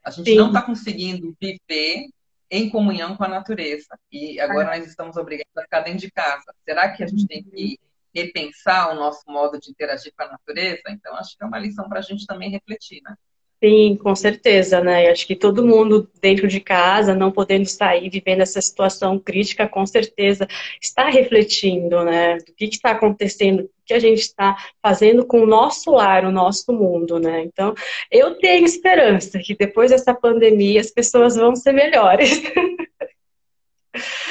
A 0.03 0.11
gente 0.11 0.29
Sim. 0.29 0.37
não 0.37 0.47
está 0.47 0.61
conseguindo 0.61 1.35
viver 1.39 2.07
em 2.51 2.69
comunhão 2.69 3.15
com 3.15 3.23
a 3.23 3.29
natureza. 3.29 3.97
E 4.11 4.39
agora 4.41 4.67
nós 4.67 4.85
estamos 4.85 5.15
obrigados 5.15 5.55
a 5.57 5.61
ficar 5.61 5.79
dentro 5.79 5.99
de 5.99 6.11
casa. 6.11 6.53
Será 6.65 6.91
que 6.91 7.03
a 7.03 7.07
gente 7.07 7.25
tem 7.25 7.43
que 7.43 7.79
repensar 8.15 8.91
o 8.91 8.95
nosso 8.95 9.23
modo 9.27 9.59
de 9.59 9.69
interagir 9.69 10.13
com 10.15 10.23
a 10.23 10.29
natureza. 10.29 10.83
Então, 10.89 11.15
acho 11.15 11.37
que 11.37 11.43
é 11.43 11.47
uma 11.47 11.59
lição 11.59 11.89
para 11.89 11.99
a 11.99 12.01
gente 12.01 12.25
também 12.25 12.49
refletir, 12.49 13.01
né? 13.03 13.15
Sim, 13.63 13.95
com 13.95 14.13
certeza, 14.15 14.81
né? 14.81 15.09
Acho 15.09 15.25
que 15.25 15.35
todo 15.35 15.65
mundo 15.65 16.09
dentro 16.21 16.47
de 16.47 16.59
casa, 16.59 17.15
não 17.15 17.31
podendo 17.31 17.65
sair, 17.65 18.09
vivendo 18.09 18.41
essa 18.41 18.61
situação 18.61 19.17
crítica, 19.17 19.67
com 19.67 19.85
certeza 19.85 20.47
está 20.81 21.09
refletindo, 21.09 22.03
né? 22.03 22.37
Do 22.37 22.53
que 22.53 22.65
está 22.65 22.91
acontecendo, 22.91 23.61
o 23.61 23.69
que 23.85 23.93
a 23.93 23.99
gente 23.99 24.19
está 24.19 24.55
fazendo 24.83 25.25
com 25.25 25.41
o 25.41 25.47
nosso 25.47 25.91
lar, 25.91 26.25
o 26.25 26.31
nosso 26.31 26.71
mundo, 26.73 27.17
né? 27.17 27.43
Então, 27.43 27.73
eu 28.11 28.37
tenho 28.37 28.65
esperança 28.65 29.39
que 29.39 29.55
depois 29.55 29.89
dessa 29.89 30.13
pandemia 30.13 30.81
as 30.81 30.91
pessoas 30.91 31.35
vão 31.35 31.55
ser 31.55 31.71
melhores. 31.71 32.41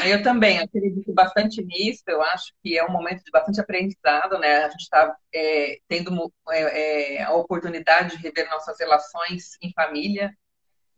Eu 0.05 0.23
também 0.23 0.59
acredito 0.59 1.13
bastante 1.13 1.63
nisso. 1.63 2.03
Eu 2.07 2.23
acho 2.23 2.53
que 2.63 2.79
é 2.79 2.85
um 2.85 2.93
momento 2.93 3.25
de 3.25 3.31
bastante 3.31 3.61
aprendizado, 3.61 4.39
né? 4.39 4.65
A 4.65 4.71
gente 4.71 4.83
está 4.83 5.17
é, 5.33 5.79
tendo 5.89 6.33
é, 6.51 7.17
é, 7.17 7.23
a 7.23 7.33
oportunidade 7.33 8.17
de 8.17 8.23
rever 8.23 8.49
nossas 8.51 8.79
relações 8.79 9.57
em 9.63 9.73
família, 9.73 10.33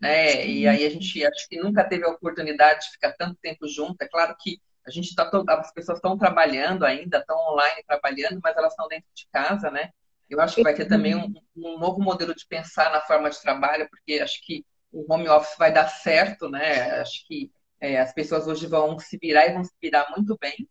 né? 0.00 0.46
E 0.46 0.66
aí 0.66 0.84
a 0.84 0.90
gente 0.90 1.24
acho 1.24 1.48
que 1.48 1.58
nunca 1.58 1.84
teve 1.84 2.04
a 2.04 2.10
oportunidade 2.10 2.86
de 2.86 2.92
ficar 2.92 3.12
tanto 3.12 3.38
tempo 3.40 3.66
junto. 3.68 4.00
É 4.02 4.08
claro 4.08 4.34
que 4.38 4.60
a 4.86 4.90
gente 4.90 5.08
está 5.08 5.28
as 5.48 5.72
pessoas 5.72 5.98
estão 5.98 6.16
trabalhando 6.16 6.84
ainda, 6.84 7.18
estão 7.18 7.36
online 7.52 7.82
trabalhando, 7.86 8.40
mas 8.42 8.56
elas 8.56 8.72
estão 8.72 8.86
dentro 8.88 9.08
de 9.14 9.26
casa, 9.32 9.70
né? 9.70 9.90
Eu 10.28 10.40
acho 10.40 10.56
que 10.56 10.62
vai 10.62 10.74
ter 10.74 10.86
também 10.86 11.14
um, 11.14 11.32
um 11.56 11.78
novo 11.78 12.00
modelo 12.00 12.34
de 12.34 12.46
pensar 12.46 12.90
na 12.90 13.00
forma 13.00 13.30
de 13.30 13.40
trabalho, 13.40 13.88
porque 13.88 14.20
acho 14.20 14.40
que 14.42 14.64
o 14.92 15.12
home 15.12 15.28
office 15.28 15.56
vai 15.58 15.72
dar 15.72 15.88
certo, 15.88 16.48
né? 16.48 17.00
Acho 17.00 17.26
que 17.26 17.50
é, 17.80 18.00
as 18.00 18.12
pessoas 18.12 18.46
hoje 18.46 18.66
vão 18.66 18.98
se 18.98 19.18
virar 19.18 19.46
e 19.46 19.52
vão 19.52 19.64
se 19.64 19.72
virar 19.80 20.06
muito 20.16 20.36
bem 20.40 20.68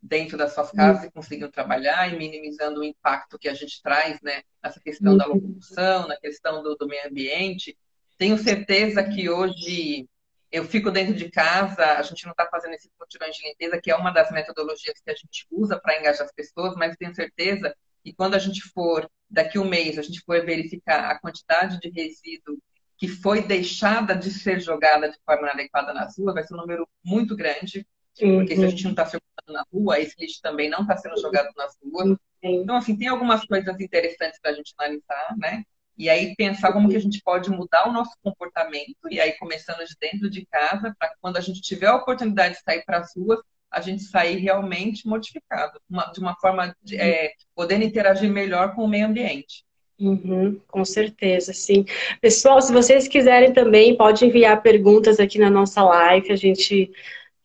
dentro 0.00 0.38
das 0.38 0.54
suas 0.54 0.70
casas 0.70 1.02
uhum. 1.02 1.08
e 1.08 1.12
conseguindo 1.12 1.50
trabalhar 1.50 2.12
e 2.12 2.16
minimizando 2.16 2.80
o 2.80 2.84
impacto 2.84 3.38
que 3.38 3.48
a 3.48 3.54
gente 3.54 3.82
traz, 3.82 4.20
né, 4.22 4.42
nessa 4.62 4.80
questão 4.80 5.12
uhum. 5.12 5.18
da 5.18 5.26
locomoção, 5.26 6.08
na 6.08 6.16
questão 6.16 6.62
do, 6.62 6.76
do 6.76 6.86
meio 6.86 7.06
ambiente. 7.06 7.76
Tenho 8.16 8.38
certeza 8.38 9.02
que 9.02 9.28
hoje 9.28 10.08
eu 10.50 10.64
fico 10.64 10.90
dentro 10.90 11.14
de 11.14 11.30
casa, 11.30 11.84
a 11.84 12.02
gente 12.02 12.24
não 12.24 12.32
está 12.32 12.46
fazendo 12.46 12.74
esse 12.74 12.90
mutirão 12.98 13.28
de 13.30 13.42
limpeza, 13.46 13.80
que 13.80 13.90
é 13.90 13.96
uma 13.96 14.10
das 14.10 14.30
metodologias 14.30 14.98
que 15.00 15.10
a 15.10 15.14
gente 15.14 15.46
usa 15.50 15.78
para 15.78 15.98
engajar 15.98 16.24
as 16.24 16.32
pessoas, 16.32 16.74
mas 16.74 16.96
tenho 16.96 17.14
certeza 17.14 17.74
que 18.02 18.14
quando 18.14 18.34
a 18.34 18.38
gente 18.38 18.62
for, 18.72 19.08
daqui 19.28 19.58
um 19.58 19.68
mês, 19.68 19.98
a 19.98 20.02
gente 20.02 20.22
for 20.24 20.44
verificar 20.44 21.10
a 21.10 21.18
quantidade 21.18 21.78
de 21.78 21.90
resíduo 21.90 22.58
que 22.98 23.06
foi 23.06 23.42
deixada 23.42 24.14
de 24.14 24.30
ser 24.30 24.60
jogada 24.60 25.08
de 25.08 25.16
forma 25.24 25.48
inadequada 25.48 25.94
nas 25.94 26.18
ruas 26.18 26.34
vai 26.34 26.42
ser 26.42 26.54
um 26.54 26.58
número 26.58 26.86
muito 27.04 27.36
grande, 27.36 27.86
uhum. 28.20 28.38
porque 28.38 28.56
se 28.56 28.64
a 28.64 28.68
gente 28.68 28.84
não 28.84 28.90
está 28.90 29.06
circulando 29.06 29.52
na 29.52 29.64
rua, 29.72 30.00
esse 30.00 30.14
lixo 30.20 30.40
também 30.42 30.68
não 30.68 30.82
está 30.82 30.96
sendo 30.96 31.18
jogado 31.20 31.48
nas 31.56 31.76
ruas. 31.80 32.08
Uhum. 32.08 32.16
Então, 32.42 32.76
assim, 32.76 32.96
tem 32.96 33.06
algumas 33.06 33.44
coisas 33.44 33.80
interessantes 33.80 34.40
para 34.40 34.50
a 34.50 34.54
gente 34.54 34.74
analisar, 34.76 35.36
né? 35.38 35.62
E 35.96 36.08
aí 36.08 36.34
pensar 36.36 36.72
como 36.72 36.88
que 36.88 36.96
a 36.96 37.00
gente 37.00 37.20
pode 37.24 37.50
mudar 37.50 37.88
o 37.88 37.92
nosso 37.92 38.12
comportamento, 38.22 38.96
e 39.10 39.20
aí 39.20 39.32
começando 39.32 39.84
de 39.84 39.96
dentro 40.00 40.28
de 40.28 40.44
casa, 40.46 40.94
para 40.98 41.12
quando 41.20 41.36
a 41.36 41.40
gente 41.40 41.60
tiver 41.60 41.86
a 41.86 41.96
oportunidade 41.96 42.54
de 42.54 42.62
sair 42.62 42.84
para 42.84 42.98
as 42.98 43.14
ruas, 43.16 43.40
a 43.70 43.80
gente 43.80 44.02
sair 44.02 44.36
realmente 44.36 45.06
modificado, 45.06 45.80
uma, 45.88 46.04
de 46.06 46.20
uma 46.20 46.34
forma 46.40 46.74
de 46.82 46.96
é, 46.96 47.32
podendo 47.54 47.84
interagir 47.84 48.30
melhor 48.30 48.74
com 48.74 48.84
o 48.84 48.88
meio 48.88 49.06
ambiente. 49.06 49.64
Uhum, 50.00 50.60
com 50.68 50.84
certeza, 50.84 51.52
sim. 51.52 51.84
Pessoal, 52.20 52.62
se 52.62 52.72
vocês 52.72 53.08
quiserem 53.08 53.52
também, 53.52 53.96
pode 53.96 54.24
enviar 54.24 54.62
perguntas 54.62 55.18
aqui 55.18 55.38
na 55.38 55.50
nossa 55.50 55.82
live, 55.82 56.30
a 56.30 56.36
gente 56.36 56.88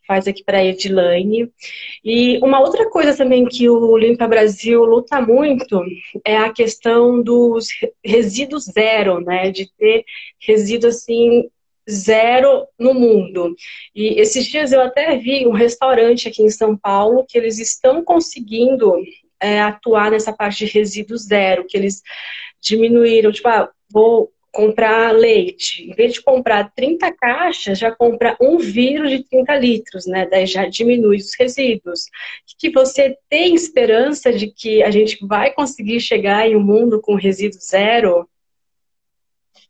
faz 0.07 0.27
aqui 0.27 0.43
para 0.43 0.59
a 0.59 0.65
Edilane. 0.65 1.51
E 2.03 2.37
uma 2.39 2.59
outra 2.59 2.87
coisa 2.89 3.15
também 3.15 3.45
que 3.45 3.67
o 3.69 3.97
Limpa 3.97 4.27
Brasil 4.27 4.83
luta 4.85 5.19
muito 5.19 5.83
é 6.23 6.37
a 6.37 6.53
questão 6.53 7.23
dos 7.23 7.67
resíduos 8.05 8.65
zero, 8.65 9.19
né? 9.21 9.49
De 9.49 9.71
ter 9.75 10.03
resíduo 10.39 10.89
assim 10.89 11.49
zero 11.89 12.67
no 12.77 12.93
mundo. 12.93 13.55
E 13.95 14.19
esses 14.19 14.45
dias 14.45 14.71
eu 14.71 14.81
até 14.81 15.17
vi 15.17 15.47
um 15.47 15.51
restaurante 15.53 16.27
aqui 16.27 16.43
em 16.43 16.49
São 16.51 16.77
Paulo 16.77 17.25
que 17.27 17.37
eles 17.37 17.57
estão 17.59 18.03
conseguindo 18.03 18.95
é, 19.43 19.61
atuar 19.61 20.09
nessa 20.09 20.31
parte 20.31 20.65
de 20.65 20.71
resíduo 20.71 21.17
zero, 21.17 21.65
que 21.67 21.75
eles 21.75 22.01
diminuíram, 22.61 23.31
tipo, 23.31 23.49
ah, 23.49 23.69
vou 23.91 24.31
comprar 24.53 25.11
leite, 25.11 25.83
em 25.83 25.95
vez 25.95 26.13
de 26.13 26.21
comprar 26.21 26.71
30 26.75 27.11
caixas, 27.11 27.77
já 27.77 27.93
compra 27.93 28.37
um 28.39 28.57
vidro 28.57 29.09
de 29.09 29.23
30 29.23 29.55
litros, 29.57 30.05
né? 30.05 30.27
Daí 30.27 30.45
já 30.45 30.65
diminui 30.69 31.17
os 31.17 31.31
resíduos. 31.37 32.05
Que 32.59 32.69
você 32.69 33.17
tem 33.27 33.55
esperança 33.55 34.31
de 34.31 34.47
que 34.47 34.83
a 34.83 34.91
gente 34.91 35.17
vai 35.25 35.51
conseguir 35.51 35.99
chegar 35.99 36.47
em 36.47 36.55
um 36.55 36.63
mundo 36.63 37.01
com 37.01 37.15
resíduo 37.15 37.59
zero? 37.59 38.29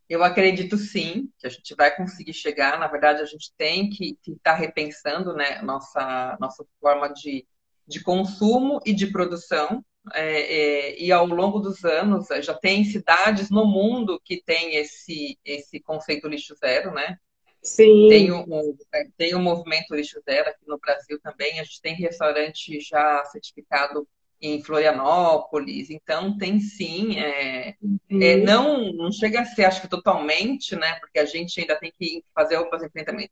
Eu 0.10 0.22
acredito 0.22 0.77
sim 0.77 1.30
que 1.39 1.48
a 1.48 1.50
gente 1.50 1.74
vai 1.75 1.96
conseguir 1.96 2.34
chegar. 2.34 2.77
Na 2.77 2.88
verdade, 2.88 3.22
a 3.22 3.25
gente 3.25 3.53
tem 3.58 3.89
que 3.89 4.18
estar 4.27 4.51
tá 4.51 4.53
repensando 4.53 5.34
né, 5.34 5.62
nossa, 5.62 6.38
nossa 6.42 6.65
forma 6.82 7.08
de 7.08 7.46
de 7.87 8.01
consumo 8.01 8.79
e 8.85 8.93
de 8.93 9.07
produção. 9.07 9.83
É, 10.13 10.41
é, 10.41 11.01
e 11.01 11.13
ao 11.13 11.25
longo 11.25 11.59
dos 11.59 11.85
anos 11.85 12.29
é, 12.29 12.41
já 12.41 12.53
tem 12.53 12.83
cidades 12.83 13.49
no 13.49 13.65
mundo 13.65 14.19
que 14.23 14.43
tem 14.43 14.75
esse, 14.75 15.39
esse 15.45 15.79
conceito 15.79 16.27
lixo 16.27 16.53
zero, 16.55 16.91
né? 16.93 17.17
Sim. 17.61 18.09
Tem 18.09 18.29
o, 18.29 18.43
o, 18.45 18.77
é, 18.93 19.05
tem 19.17 19.33
o 19.33 19.39
movimento 19.39 19.95
lixo 19.95 20.21
zero 20.29 20.49
aqui 20.49 20.67
no 20.67 20.77
Brasil 20.77 21.17
também. 21.21 21.59
A 21.59 21.63
gente 21.63 21.81
tem 21.81 21.95
restaurante 21.95 22.79
já 22.81 23.23
certificado 23.25 24.05
em 24.43 24.62
Florianópolis. 24.62 25.89
Então, 25.89 26.38
tem 26.38 26.59
sim. 26.59 27.17
É, 27.17 27.75
uhum. 27.81 28.21
é, 28.21 28.35
não, 28.35 28.91
não 28.91 29.09
chega 29.09 29.41
a 29.41 29.45
ser, 29.45 29.63
acho 29.63 29.81
que 29.81 29.88
totalmente, 29.88 30.75
né? 30.75 31.00
Porque 31.00 31.17
a 31.17 31.25
gente 31.25 31.62
ainda 31.62 31.79
tem 31.79 31.93
que 31.97 32.23
fazer 32.35 32.55
algumas 32.55 32.83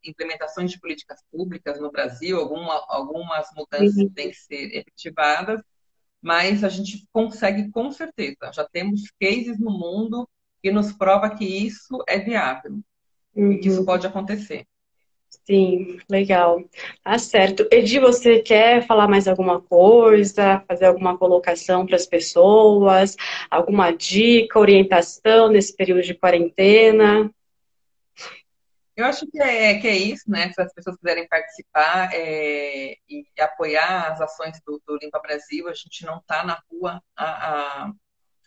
implementações 0.04 0.72
de 0.72 0.80
políticas 0.80 1.20
públicas 1.30 1.80
no 1.82 1.92
Brasil, 1.92 2.40
alguma, 2.40 2.86
algumas 2.88 3.48
mudanças 3.56 3.98
uhum. 3.98 4.10
têm 4.10 4.30
que 4.30 4.38
ser 4.38 4.74
efetivadas, 4.74 5.62
mas 6.22 6.64
a 6.64 6.70
gente 6.70 7.06
consegue 7.12 7.70
com 7.72 7.92
certeza. 7.92 8.52
Já 8.54 8.64
temos 8.64 9.12
cases 9.20 9.60
no 9.60 9.72
mundo 9.72 10.28
que 10.64 10.72
nos 10.72 10.94
prova 10.94 11.30
que 11.36 11.44
isso 11.44 12.02
é 12.08 12.20
viável, 12.20 12.80
uhum. 13.36 13.60
que 13.60 13.68
isso 13.68 13.84
pode 13.84 14.08
acontecer. 14.08 14.66
Sim, 15.46 16.00
legal. 16.10 16.64
Tá 17.04 17.18
certo. 17.18 17.68
Edi, 17.72 18.00
você 18.00 18.40
quer 18.40 18.86
falar 18.86 19.08
mais 19.08 19.28
alguma 19.28 19.62
coisa, 19.62 20.64
fazer 20.68 20.86
alguma 20.86 21.18
colocação 21.18 21.86
para 21.86 21.96
as 21.96 22.06
pessoas, 22.06 23.16
alguma 23.50 23.92
dica, 23.92 24.60
orientação 24.60 25.50
nesse 25.50 25.76
período 25.76 26.04
de 26.04 26.14
quarentena? 26.14 27.30
Eu 28.96 29.06
acho 29.06 29.26
que 29.32 29.42
é, 29.42 29.80
que 29.80 29.88
é 29.88 29.96
isso, 29.96 30.30
né? 30.30 30.52
Se 30.54 30.62
as 30.62 30.74
pessoas 30.74 30.98
quiserem 30.98 31.28
participar 31.28 32.10
é, 32.14 32.98
e 33.10 33.26
apoiar 33.40 34.12
as 34.12 34.22
ações 34.22 34.60
do, 34.66 34.82
do 34.86 34.98
Limpa 35.02 35.20
Brasil, 35.20 35.68
a 35.68 35.74
gente 35.74 36.06
não 36.06 36.18
está 36.18 36.46
na 36.46 36.62
rua. 36.70 37.02
A, 37.16 37.26
a, 37.26 37.92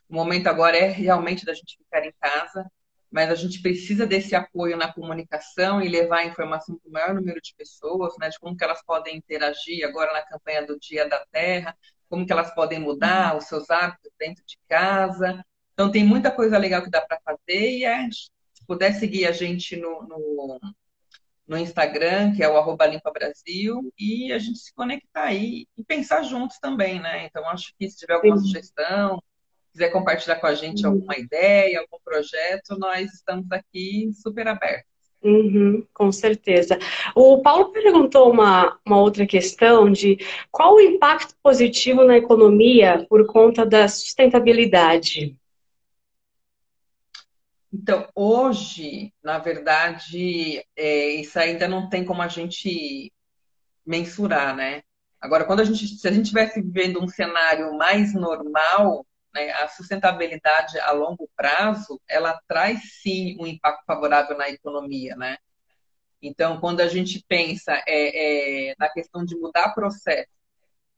o 0.08 0.14
momento 0.14 0.46
agora 0.46 0.76
é 0.76 0.88
realmente 0.88 1.44
da 1.44 1.54
gente 1.54 1.78
ficar 1.78 2.04
em 2.06 2.12
casa 2.20 2.70
mas 3.14 3.30
a 3.30 3.36
gente 3.36 3.62
precisa 3.62 4.04
desse 4.04 4.34
apoio 4.34 4.76
na 4.76 4.92
comunicação 4.92 5.80
e 5.80 5.88
levar 5.88 6.18
a 6.18 6.24
informação 6.26 6.76
para 6.76 6.88
o 6.88 6.92
maior 6.92 7.14
número 7.14 7.40
de 7.40 7.54
pessoas, 7.56 8.12
né, 8.18 8.28
de 8.28 8.36
como 8.40 8.56
que 8.56 8.64
elas 8.64 8.84
podem 8.84 9.16
interagir 9.16 9.86
agora 9.86 10.12
na 10.12 10.22
campanha 10.22 10.66
do 10.66 10.76
Dia 10.80 11.08
da 11.08 11.24
Terra, 11.30 11.76
como 12.08 12.26
que 12.26 12.32
elas 12.32 12.52
podem 12.56 12.80
mudar 12.80 13.36
os 13.36 13.44
seus 13.44 13.70
hábitos 13.70 14.10
dentro 14.18 14.44
de 14.44 14.58
casa. 14.68 15.46
Então 15.74 15.92
tem 15.92 16.04
muita 16.04 16.28
coisa 16.28 16.58
legal 16.58 16.82
que 16.82 16.90
dá 16.90 17.02
para 17.02 17.20
fazer 17.24 17.78
e 17.78 17.84
é, 17.84 18.10
se 18.10 18.66
puder 18.66 18.92
seguir 18.94 19.26
a 19.26 19.32
gente 19.32 19.76
no, 19.76 20.02
no, 20.08 20.60
no 21.46 21.56
Instagram, 21.56 22.34
que 22.34 22.42
é 22.42 22.48
o 22.48 22.56
arroba 22.56 22.84
Limpa 22.84 23.12
Brasil, 23.12 23.92
e 23.96 24.32
a 24.32 24.40
gente 24.40 24.58
se 24.58 24.74
conectar 24.74 25.26
aí 25.26 25.68
e 25.78 25.84
pensar 25.84 26.24
juntos 26.24 26.58
também, 26.58 27.00
né? 27.00 27.26
Então 27.26 27.48
acho 27.48 27.72
que 27.78 27.88
se 27.88 27.96
tiver 27.96 28.14
alguma 28.14 28.38
Sim. 28.38 28.46
sugestão, 28.46 29.22
quiser 29.74 29.90
compartilhar 29.90 30.36
com 30.36 30.46
a 30.46 30.54
gente 30.54 30.86
uhum. 30.86 30.92
alguma 30.92 31.18
ideia, 31.18 31.80
algum 31.80 31.98
projeto, 32.02 32.78
nós 32.78 33.12
estamos 33.12 33.50
aqui 33.50 34.08
super 34.14 34.46
abertos. 34.46 34.94
Uhum, 35.20 35.84
com 35.92 36.12
certeza. 36.12 36.78
O 37.14 37.42
Paulo 37.42 37.72
perguntou 37.72 38.30
uma, 38.30 38.78
uma 38.86 39.00
outra 39.00 39.26
questão 39.26 39.90
de 39.90 40.18
qual 40.50 40.74
o 40.74 40.80
impacto 40.80 41.34
positivo 41.42 42.04
na 42.04 42.16
economia 42.16 43.04
por 43.08 43.26
conta 43.26 43.66
da 43.66 43.88
sustentabilidade. 43.88 45.36
Então, 47.72 48.06
hoje, 48.14 49.12
na 49.22 49.38
verdade, 49.38 50.64
é, 50.76 51.08
isso 51.14 51.36
ainda 51.38 51.66
não 51.66 51.88
tem 51.88 52.04
como 52.04 52.22
a 52.22 52.28
gente 52.28 53.12
mensurar, 53.84 54.54
né? 54.54 54.82
Agora, 55.20 55.44
quando 55.44 55.60
a 55.60 55.64
gente, 55.64 55.88
se 55.88 56.06
a 56.06 56.12
gente 56.12 56.24
estivesse 56.24 56.60
vivendo 56.60 57.02
um 57.02 57.08
cenário 57.08 57.76
mais 57.76 58.14
normal, 58.14 59.04
né, 59.34 59.50
a 59.52 59.68
sustentabilidade 59.68 60.78
a 60.78 60.92
longo 60.92 61.28
prazo, 61.36 62.00
ela 62.08 62.40
traz 62.46 63.00
sim 63.02 63.36
um 63.40 63.46
impacto 63.46 63.84
favorável 63.84 64.36
na 64.38 64.48
economia, 64.48 65.16
né? 65.16 65.36
Então, 66.22 66.58
quando 66.58 66.80
a 66.80 66.88
gente 66.88 67.22
pensa 67.28 67.72
é, 67.86 68.70
é, 68.70 68.74
na 68.78 68.88
questão 68.88 69.24
de 69.24 69.36
mudar 69.36 69.74
processo, 69.74 70.30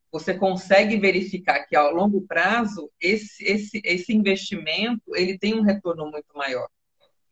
você 0.09 0.33
consegue 0.33 0.97
verificar 0.97 1.65
que 1.65 1.75
ao 1.75 1.93
longo 1.93 2.21
prazo 2.21 2.89
esse, 2.99 3.43
esse, 3.43 3.81
esse 3.83 4.13
investimento 4.13 5.03
ele 5.15 5.37
tem 5.37 5.53
um 5.53 5.63
retorno 5.63 6.09
muito 6.09 6.33
maior. 6.33 6.69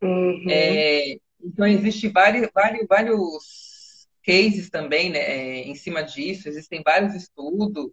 Uhum. 0.01 0.45
É, 0.49 1.17
então, 1.41 1.65
existe 1.65 2.09
vários, 2.09 2.49
vários, 2.53 2.85
vários 2.87 4.07
cases 4.23 4.69
também 4.69 5.09
né, 5.09 5.59
em 5.59 5.75
cima 5.75 6.03
disso, 6.03 6.49
existem 6.49 6.81
vários 6.83 7.13
estudos 7.13 7.91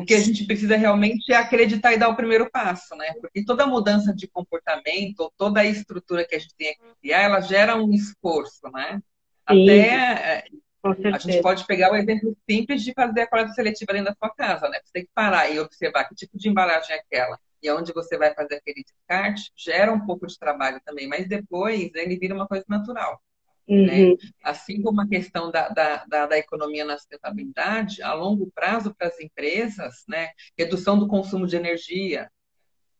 o 0.00 0.04
que 0.04 0.14
a 0.14 0.20
gente 0.20 0.46
precisa 0.46 0.76
realmente 0.76 1.30
é 1.30 1.36
acreditar 1.36 1.92
e 1.92 1.98
dar 1.98 2.08
o 2.08 2.16
primeiro 2.16 2.50
passo, 2.50 2.96
né? 2.96 3.12
Porque 3.20 3.44
toda 3.44 3.66
mudança 3.66 4.14
de 4.14 4.26
comportamento, 4.26 5.30
toda 5.36 5.60
a 5.60 5.66
estrutura 5.66 6.26
que 6.26 6.34
a 6.34 6.38
gente 6.38 6.54
tem 6.56 6.74
que 6.74 6.80
criar, 7.02 7.22
ela 7.22 7.40
gera 7.40 7.76
um 7.76 7.92
esforço, 7.92 8.68
né? 8.72 9.02
Sim, 9.48 9.68
Até 9.68 10.44
a 11.12 11.18
gente 11.18 11.42
pode 11.42 11.66
pegar 11.66 11.92
o 11.92 11.96
exemplo 11.96 12.34
simples 12.48 12.82
de 12.82 12.94
fazer 12.94 13.22
a 13.22 13.26
coleta 13.26 13.52
seletiva 13.52 13.92
dentro 13.92 14.10
da 14.10 14.16
sua 14.16 14.34
casa, 14.34 14.68
né? 14.68 14.80
Você 14.82 14.92
tem 14.92 15.04
que 15.04 15.10
parar 15.14 15.50
e 15.50 15.60
observar 15.60 16.04
que 16.04 16.14
tipo 16.14 16.38
de 16.38 16.48
embalagem 16.48 16.96
é 16.96 16.98
aquela 16.98 17.38
e 17.62 17.70
onde 17.70 17.92
você 17.92 18.16
vai 18.16 18.32
fazer 18.34 18.54
aquele 18.54 18.82
descarte, 18.82 19.52
gera 19.54 19.92
um 19.92 20.06
pouco 20.06 20.26
de 20.26 20.38
trabalho 20.38 20.80
também, 20.82 21.06
mas 21.06 21.28
depois 21.28 21.90
ele 21.94 22.18
vira 22.18 22.34
uma 22.34 22.48
coisa 22.48 22.64
natural. 22.66 23.20
Né? 23.70 23.76
Uhum. 23.76 24.10
Né? 24.10 24.16
Assim 24.42 24.82
como 24.82 25.00
a 25.00 25.08
questão 25.08 25.50
da, 25.50 25.68
da, 25.68 26.04
da, 26.04 26.26
da, 26.26 26.38
economia 26.38 26.84
na 26.84 26.98
sustentabilidade, 26.98 28.02
a 28.02 28.12
longo 28.14 28.50
prazo 28.52 28.92
para 28.92 29.06
as 29.06 29.20
empresas, 29.20 30.02
né? 30.08 30.30
redução 30.58 30.98
do 30.98 31.06
consumo 31.06 31.46
de 31.46 31.54
energia, 31.54 32.28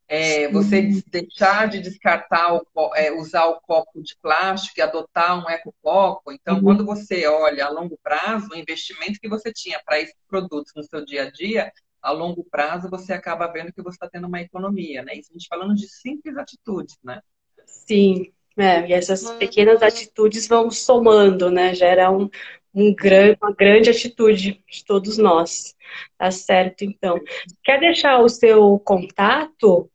é, 0.06 0.48
você 0.48 1.02
deixar 1.06 1.68
de 1.68 1.80
descartar, 1.80 2.54
o, 2.54 2.94
é, 2.96 3.12
usar 3.12 3.46
o 3.46 3.60
copo 3.60 4.02
de 4.02 4.16
plástico 4.20 4.78
e 4.78 4.82
adotar 4.82 5.38
um 5.38 5.48
ecocopo. 5.48 6.32
Então, 6.32 6.56
uhum. 6.56 6.62
quando 6.62 6.84
você 6.84 7.26
olha 7.26 7.66
a 7.66 7.70
longo 7.70 7.98
prazo, 8.02 8.48
o 8.50 8.56
investimento 8.56 9.20
que 9.20 9.28
você 9.28 9.52
tinha 9.52 9.80
para 9.84 10.00
esses 10.00 10.16
produtos 10.28 10.72
no 10.74 10.82
seu 10.82 11.04
dia 11.04 11.24
a 11.24 11.30
dia, 11.30 11.72
a 12.02 12.10
longo 12.10 12.44
prazo 12.44 12.88
você 12.88 13.12
acaba 13.12 13.46
vendo 13.52 13.72
que 13.72 13.82
você 13.82 13.96
está 13.96 14.08
tendo 14.08 14.26
uma 14.26 14.40
economia, 14.40 15.02
né? 15.02 15.14
Isso 15.14 15.30
a 15.30 15.34
gente 15.34 15.48
falando 15.48 15.74
de 15.74 15.88
simples 15.88 16.36
atitudes, 16.36 16.96
né? 17.04 17.20
Sim, 17.66 18.32
é, 18.56 18.88
e 18.88 18.92
essas 18.92 19.30
pequenas 19.32 19.82
atitudes 19.82 20.46
vão 20.46 20.70
somando, 20.70 21.50
né? 21.50 21.74
Gera 21.74 22.10
um, 22.10 22.28
um 22.74 22.94
grande, 22.94 23.38
uma 23.42 23.52
grande 23.52 23.90
atitude 23.90 24.62
de 24.68 24.84
todos 24.84 25.18
nós. 25.18 25.74
Tá 26.18 26.30
certo, 26.30 26.84
então. 26.84 27.18
Quer 27.64 27.80
deixar 27.80 28.18
o 28.18 28.28
seu 28.28 28.78
contato? 28.80 29.90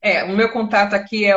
É, 0.00 0.22
o 0.24 0.36
meu 0.36 0.52
contato 0.52 0.94
aqui 0.94 1.24
é, 1.24 1.32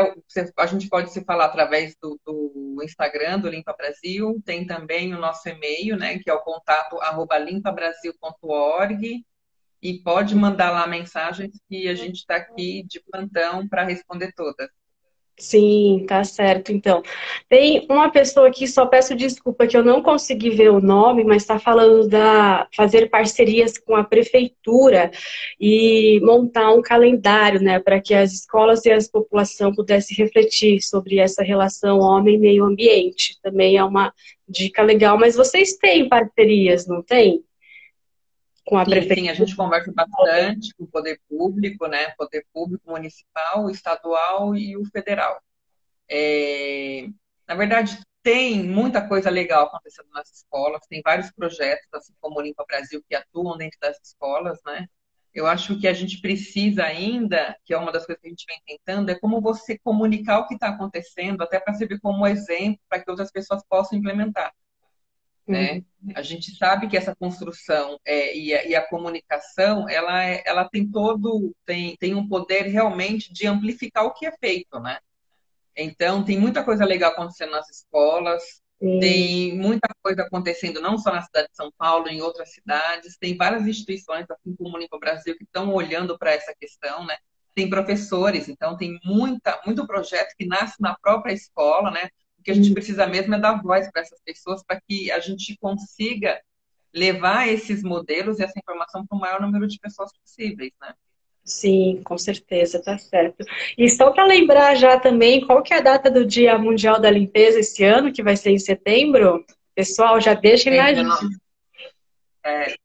a 0.58 0.66
gente 0.68 0.88
pode 0.90 1.12
se 1.12 1.24
falar 1.24 1.46
através 1.46 1.96
do, 2.00 2.20
do 2.24 2.82
Instagram, 2.84 3.40
do 3.40 3.50
Limpa 3.50 3.74
Brasil, 3.74 4.40
tem 4.46 4.66
também 4.68 5.14
o 5.14 5.20
nosso 5.20 5.50
e-mail, 5.50 5.98
né, 5.98 6.20
que 6.20 6.30
é 6.30 6.34
o 6.34 6.44
contato 6.44 7.02
arroba 7.02 7.38
limpabrasil.org, 7.40 9.26
e 9.82 10.04
pode 10.04 10.36
mandar 10.36 10.72
lá 10.72 10.86
mensagens 10.86 11.60
que 11.68 11.88
a 11.88 11.96
gente 11.96 12.18
está 12.18 12.36
aqui 12.36 12.84
de 12.84 13.00
plantão 13.00 13.68
para 13.68 13.84
responder 13.84 14.34
todas. 14.34 14.70
Sim, 15.42 16.06
tá 16.06 16.22
certo. 16.26 16.70
Então, 16.74 17.02
tem 17.48 17.88
uma 17.90 18.12
pessoa 18.12 18.50
aqui, 18.50 18.68
só 18.68 18.86
peço 18.86 19.16
desculpa 19.16 19.66
que 19.66 19.78
eu 19.78 19.84
não 19.84 20.04
consegui 20.04 20.50
ver 20.50 20.70
o 20.70 20.82
nome, 20.82 21.24
mas 21.24 21.44
está 21.44 21.58
falando 21.58 22.10
da 22.10 22.68
fazer 22.76 23.10
parcerias 23.10 23.78
com 23.78 23.96
a 23.96 24.04
prefeitura 24.04 25.10
e 25.58 26.20
montar 26.24 26.74
um 26.74 26.82
calendário, 26.82 27.62
né, 27.62 27.80
para 27.80 28.02
que 28.02 28.14
as 28.14 28.34
escolas 28.34 28.86
e 28.86 28.92
a 28.92 28.98
população 29.10 29.74
pudessem 29.74 30.18
refletir 30.18 30.82
sobre 30.82 31.20
essa 31.20 31.42
relação 31.42 32.00
homem-meio 32.00 32.66
ambiente. 32.66 33.40
Também 33.42 33.78
é 33.78 33.84
uma 33.84 34.14
dica 34.48 34.84
legal, 34.84 35.18
mas 35.18 35.36
vocês 35.38 35.78
têm 35.78 36.10
parcerias, 36.10 36.86
não 36.86 37.02
tem? 37.02 37.46
Com 38.70 38.78
a 38.78 38.86
sim, 38.86 38.92
prefeitura. 38.92 39.22
Sim, 39.22 39.30
a 39.30 39.34
gente 39.34 39.56
conversa 39.56 39.92
bastante 39.92 40.76
com 40.76 40.84
o 40.84 40.88
poder 40.88 41.20
público, 41.28 41.88
né? 41.88 42.12
Poder 42.16 42.46
público 42.54 42.92
municipal, 42.92 43.68
estadual 43.72 44.56
e 44.56 44.78
o 44.78 44.86
federal. 44.86 45.42
É... 46.08 47.08
Na 47.48 47.56
verdade, 47.56 48.00
tem 48.22 48.64
muita 48.64 49.08
coisa 49.08 49.32
legal 49.32 49.66
acontecendo 49.66 50.10
nas 50.14 50.32
escolas, 50.32 50.86
tem 50.88 51.02
vários 51.04 51.32
projetos, 51.32 51.88
assim 51.94 52.14
como 52.22 52.38
o 52.38 52.42
Limpa 52.42 52.64
Brasil, 52.68 53.04
que 53.10 53.16
atuam 53.16 53.58
dentro 53.58 53.80
das 53.82 54.00
escolas, 54.04 54.60
né? 54.64 54.86
Eu 55.34 55.48
acho 55.48 55.80
que 55.80 55.88
a 55.88 55.94
gente 55.94 56.22
precisa 56.22 56.84
ainda, 56.84 57.56
que 57.66 57.74
é 57.74 57.78
uma 57.78 57.92
das 57.92 58.06
coisas 58.06 58.22
que 58.22 58.28
a 58.28 58.30
gente 58.30 58.46
vem 58.48 58.62
tentando, 58.78 59.10
é 59.10 59.20
como 59.20 59.42
você 59.42 59.80
comunicar 59.80 60.40
o 60.40 60.48
que 60.48 60.54
está 60.54 60.70
acontecendo, 60.70 61.42
até 61.42 61.60
para 61.60 61.74
servir 61.74 62.00
como 62.00 62.28
exemplo 62.28 62.80
para 62.88 63.04
que 63.04 63.10
outras 63.10 63.32
pessoas 63.32 63.64
possam 63.68 63.98
implementar. 63.98 64.52
Né? 65.50 65.82
Uhum. 66.04 66.14
A 66.16 66.22
gente 66.22 66.56
sabe 66.56 66.88
que 66.88 66.96
essa 66.96 67.16
construção 67.16 68.00
é, 68.06 68.38
e, 68.38 68.54
a, 68.54 68.66
e, 68.66 68.76
a, 68.76 68.88
comunicação, 68.88 69.90
ela, 69.90 70.24
é, 70.24 70.44
ela 70.46 70.70
tem 70.70 70.88
todo, 70.88 71.56
tem, 71.66 71.98
tem 71.98 72.14
um 72.14 72.28
poder 72.28 72.68
realmente 72.68 73.34
de 73.34 73.48
amplificar 73.48 74.06
o 74.06 74.14
que 74.14 74.28
é 74.28 74.32
feito, 74.38 74.80
né? 74.80 75.00
Então, 75.76 76.24
tem 76.24 76.38
muita 76.38 76.64
coisa 76.64 76.86
legal 76.86 77.12
acontecendo 77.12 77.52
nas 77.52 77.68
escolas, 77.68 78.44
Sim. 78.80 79.00
tem 79.00 79.58
muita 79.58 79.90
coisa 80.04 80.22
acontecendo 80.22 80.80
não 80.80 81.00
só 81.00 81.12
na 81.12 81.24
cidade 81.24 81.48
de 81.50 81.56
São 81.56 81.72
Paulo, 81.76 82.08
em 82.08 82.22
outras 82.22 82.54
cidades, 82.54 83.18
tem 83.18 83.36
várias 83.36 83.66
instituições, 83.66 84.30
assim 84.30 84.56
como 84.56 84.76
o 84.76 84.80
Limpo 84.80 85.00
Brasil, 85.00 85.36
que 85.36 85.46
estão 85.46 85.74
olhando 85.74 86.16
para 86.16 86.32
essa 86.32 86.54
questão, 86.60 87.08
né? 87.08 87.18
Tem 87.56 87.68
professores, 87.68 88.48
então 88.48 88.78
tem 88.78 89.00
muita, 89.04 89.60
muito 89.66 89.88
projeto 89.88 90.36
que 90.38 90.46
nasce 90.46 90.76
na 90.80 90.96
própria 91.02 91.34
escola, 91.34 91.90
né? 91.90 92.10
O 92.40 92.44
que 92.44 92.52
a 92.52 92.54
gente 92.54 92.74
precisa 92.74 93.06
mesmo 93.06 93.36
é 93.36 93.40
dar 93.40 93.62
voz 93.62 93.92
para 93.92 94.02
essas 94.02 94.20
pessoas, 94.22 94.64
para 94.64 94.80
que 94.80 95.12
a 95.12 95.20
gente 95.20 95.58
consiga 95.58 96.42
levar 96.94 97.48
esses 97.48 97.84
modelos 97.84 98.40
e 98.40 98.44
essa 98.44 98.58
informação 98.58 99.06
para 99.06 99.16
o 99.16 99.20
maior 99.20 99.42
número 99.42 99.68
de 99.68 99.78
pessoas 99.80 100.12
possíveis, 100.18 100.72
né? 100.82 100.94
Sim, 101.44 102.02
com 102.04 102.18
certeza, 102.18 102.82
tá 102.82 102.98
certo. 102.98 103.44
E 103.78 103.90
só 103.90 104.12
para 104.12 104.26
lembrar 104.26 104.76
já 104.76 105.00
também, 105.00 105.46
qual 105.46 105.64
que 105.64 105.74
é 105.74 105.78
a 105.78 105.82
data 105.82 106.10
do 106.10 106.26
Dia 106.26 106.58
Mundial 106.58 107.00
da 107.00 107.10
Limpeza 107.10 107.60
esse 107.60 107.84
ano, 107.84 108.14
que 108.14 108.24
vai 108.24 108.36
ser 108.36 108.52
em 108.52 108.60
setembro? 108.60 109.46
Pessoal, 109.74 110.20
já 110.22 110.34
deixem 110.34 110.78
lá. 110.78 110.92
19, 110.92 111.28
é, 112.44 112.76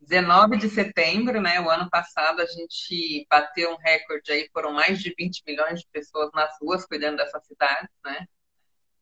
19 0.00 0.58
de 0.58 0.68
setembro, 0.68 1.40
né? 1.40 1.60
O 1.60 1.70
ano 1.70 1.88
passado 1.88 2.40
a 2.40 2.46
gente 2.46 3.26
bateu 3.30 3.72
um 3.72 3.76
recorde 3.76 4.32
aí, 4.32 4.48
foram 4.52 4.72
mais 4.72 5.00
de 5.00 5.14
20 5.16 5.42
milhões 5.46 5.80
de 5.80 5.86
pessoas 5.92 6.30
nas 6.34 6.50
ruas 6.60 6.84
cuidando 6.84 7.16
dessa 7.16 7.40
cidade, 7.40 7.88
né? 8.04 8.26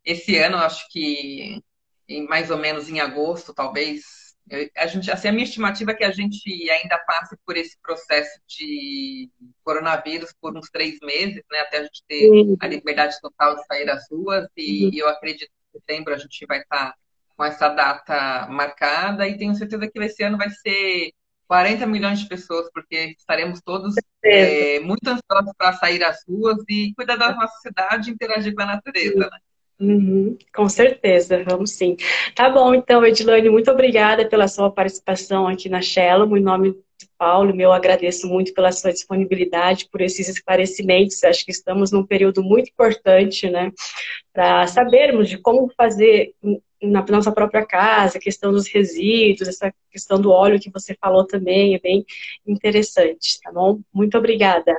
Esse 0.08 0.38
ano, 0.38 0.56
acho 0.56 0.88
que 0.90 1.62
em, 2.08 2.26
mais 2.26 2.50
ou 2.50 2.56
menos 2.56 2.88
em 2.88 2.98
agosto, 2.98 3.52
talvez, 3.52 4.34
a, 4.74 4.86
gente, 4.86 5.10
assim, 5.10 5.28
a 5.28 5.32
minha 5.32 5.44
estimativa 5.44 5.90
é 5.90 5.94
que 5.94 6.04
a 6.04 6.10
gente 6.10 6.70
ainda 6.70 6.96
passe 7.06 7.36
por 7.44 7.58
esse 7.58 7.76
processo 7.82 8.40
de 8.46 9.28
coronavírus 9.62 10.32
por 10.40 10.56
uns 10.56 10.70
três 10.70 10.98
meses, 11.02 11.42
né, 11.52 11.58
até 11.58 11.76
a 11.76 11.82
gente 11.82 12.02
ter 12.08 12.30
a 12.58 12.66
liberdade 12.66 13.20
total 13.20 13.56
de 13.56 13.66
sair 13.66 13.90
às 13.90 14.10
ruas, 14.10 14.48
e, 14.56 14.86
uhum. 14.86 14.90
eu 14.94 15.08
acredito 15.10 15.50
que 15.50 15.76
em 15.76 15.80
setembro 15.80 16.14
a 16.14 16.16
gente 16.16 16.46
vai 16.46 16.60
estar 16.60 16.94
com 17.36 17.44
essa 17.44 17.68
data 17.68 18.46
marcada, 18.48 19.28
e 19.28 19.36
tenho 19.36 19.54
certeza 19.54 19.86
que 19.86 19.98
esse 19.98 20.22
ano 20.22 20.38
vai 20.38 20.48
ser 20.48 21.12
40 21.46 21.86
milhões 21.86 22.20
de 22.20 22.28
pessoas, 22.28 22.70
porque 22.72 23.14
estaremos 23.18 23.60
todos 23.60 23.94
é, 24.24 24.80
muito 24.80 25.06
ansiosos 25.06 25.52
para 25.58 25.74
sair 25.74 26.02
às 26.02 26.24
ruas 26.26 26.56
e 26.66 26.94
cuidar 26.94 27.16
da 27.16 27.34
nossa 27.34 27.58
cidade 27.60 28.08
e 28.08 28.14
interagir 28.14 28.54
com 28.54 28.62
a 28.62 28.66
natureza, 28.66 29.18
né? 29.18 29.38
Uhum, 29.80 30.36
com 30.52 30.68
certeza, 30.68 31.44
vamos 31.44 31.70
sim. 31.70 31.96
Tá 32.34 32.50
bom, 32.50 32.74
então, 32.74 33.06
Edilane, 33.06 33.48
muito 33.48 33.70
obrigada 33.70 34.28
pela 34.28 34.48
sua 34.48 34.70
participação 34.72 35.46
aqui 35.46 35.68
na 35.68 35.80
Shalom. 35.80 36.36
Em 36.36 36.40
nome 36.40 36.72
de 36.72 37.08
Paulo, 37.16 37.54
meu 37.54 37.72
agradeço 37.72 38.26
muito 38.26 38.52
pela 38.52 38.72
sua 38.72 38.92
disponibilidade, 38.92 39.88
por 39.88 40.00
esses 40.00 40.28
esclarecimentos. 40.28 41.22
Acho 41.22 41.44
que 41.44 41.52
estamos 41.52 41.92
num 41.92 42.04
período 42.04 42.42
muito 42.42 42.70
importante, 42.70 43.48
né, 43.48 43.70
para 44.32 44.66
sabermos 44.66 45.28
de 45.28 45.38
como 45.38 45.72
fazer 45.76 46.34
na 46.82 47.04
nossa 47.08 47.32
própria 47.32 47.64
casa, 47.66 48.18
a 48.18 48.20
questão 48.20 48.52
dos 48.52 48.68
resíduos, 48.68 49.48
essa 49.48 49.72
questão 49.90 50.20
do 50.20 50.30
óleo 50.30 50.60
que 50.60 50.70
você 50.70 50.96
falou 51.00 51.26
também, 51.26 51.74
é 51.74 51.80
bem 51.80 52.04
interessante, 52.46 53.40
tá 53.42 53.52
bom? 53.52 53.80
Muito 53.92 54.18
obrigada. 54.18 54.76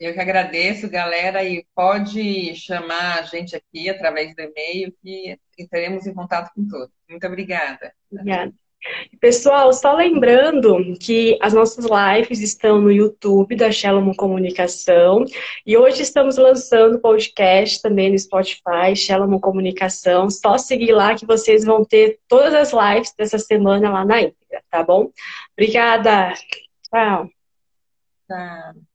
Eu 0.00 0.14
que 0.14 0.20
agradeço, 0.20 0.88
galera, 0.88 1.42
e 1.42 1.66
pode 1.74 2.54
chamar 2.54 3.18
a 3.18 3.22
gente 3.22 3.56
aqui 3.56 3.90
através 3.90 4.34
do 4.34 4.42
e-mail 4.42 4.94
que 5.02 5.36
estaremos 5.58 6.06
em 6.06 6.14
contato 6.14 6.52
com 6.54 6.66
todos. 6.68 6.94
Muito 7.08 7.26
obrigada. 7.26 7.92
Obrigada. 8.10 8.52
Pessoal, 9.20 9.72
só 9.72 9.92
lembrando 9.92 10.76
que 11.00 11.36
as 11.42 11.52
nossas 11.52 11.84
lives 11.84 12.40
estão 12.40 12.80
no 12.80 12.92
YouTube 12.92 13.56
da 13.56 13.72
Shalom 13.72 14.14
Comunicação 14.14 15.24
e 15.66 15.76
hoje 15.76 16.02
estamos 16.02 16.36
lançando 16.36 17.00
podcast 17.00 17.82
também 17.82 18.12
no 18.12 18.18
Spotify, 18.18 18.94
Shalom 18.94 19.38
Comunicação. 19.40 20.30
Só 20.30 20.56
seguir 20.56 20.92
lá 20.92 21.16
que 21.16 21.26
vocês 21.26 21.64
vão 21.64 21.84
ter 21.84 22.20
todas 22.28 22.54
as 22.54 22.72
lives 22.72 23.12
dessa 23.18 23.38
semana 23.38 23.90
lá 23.90 24.04
na 24.04 24.22
íntegra, 24.22 24.62
tá 24.70 24.82
bom? 24.84 25.10
Obrigada. 25.56 26.34
Tchau. 26.88 27.28
Tchau. 28.28 28.87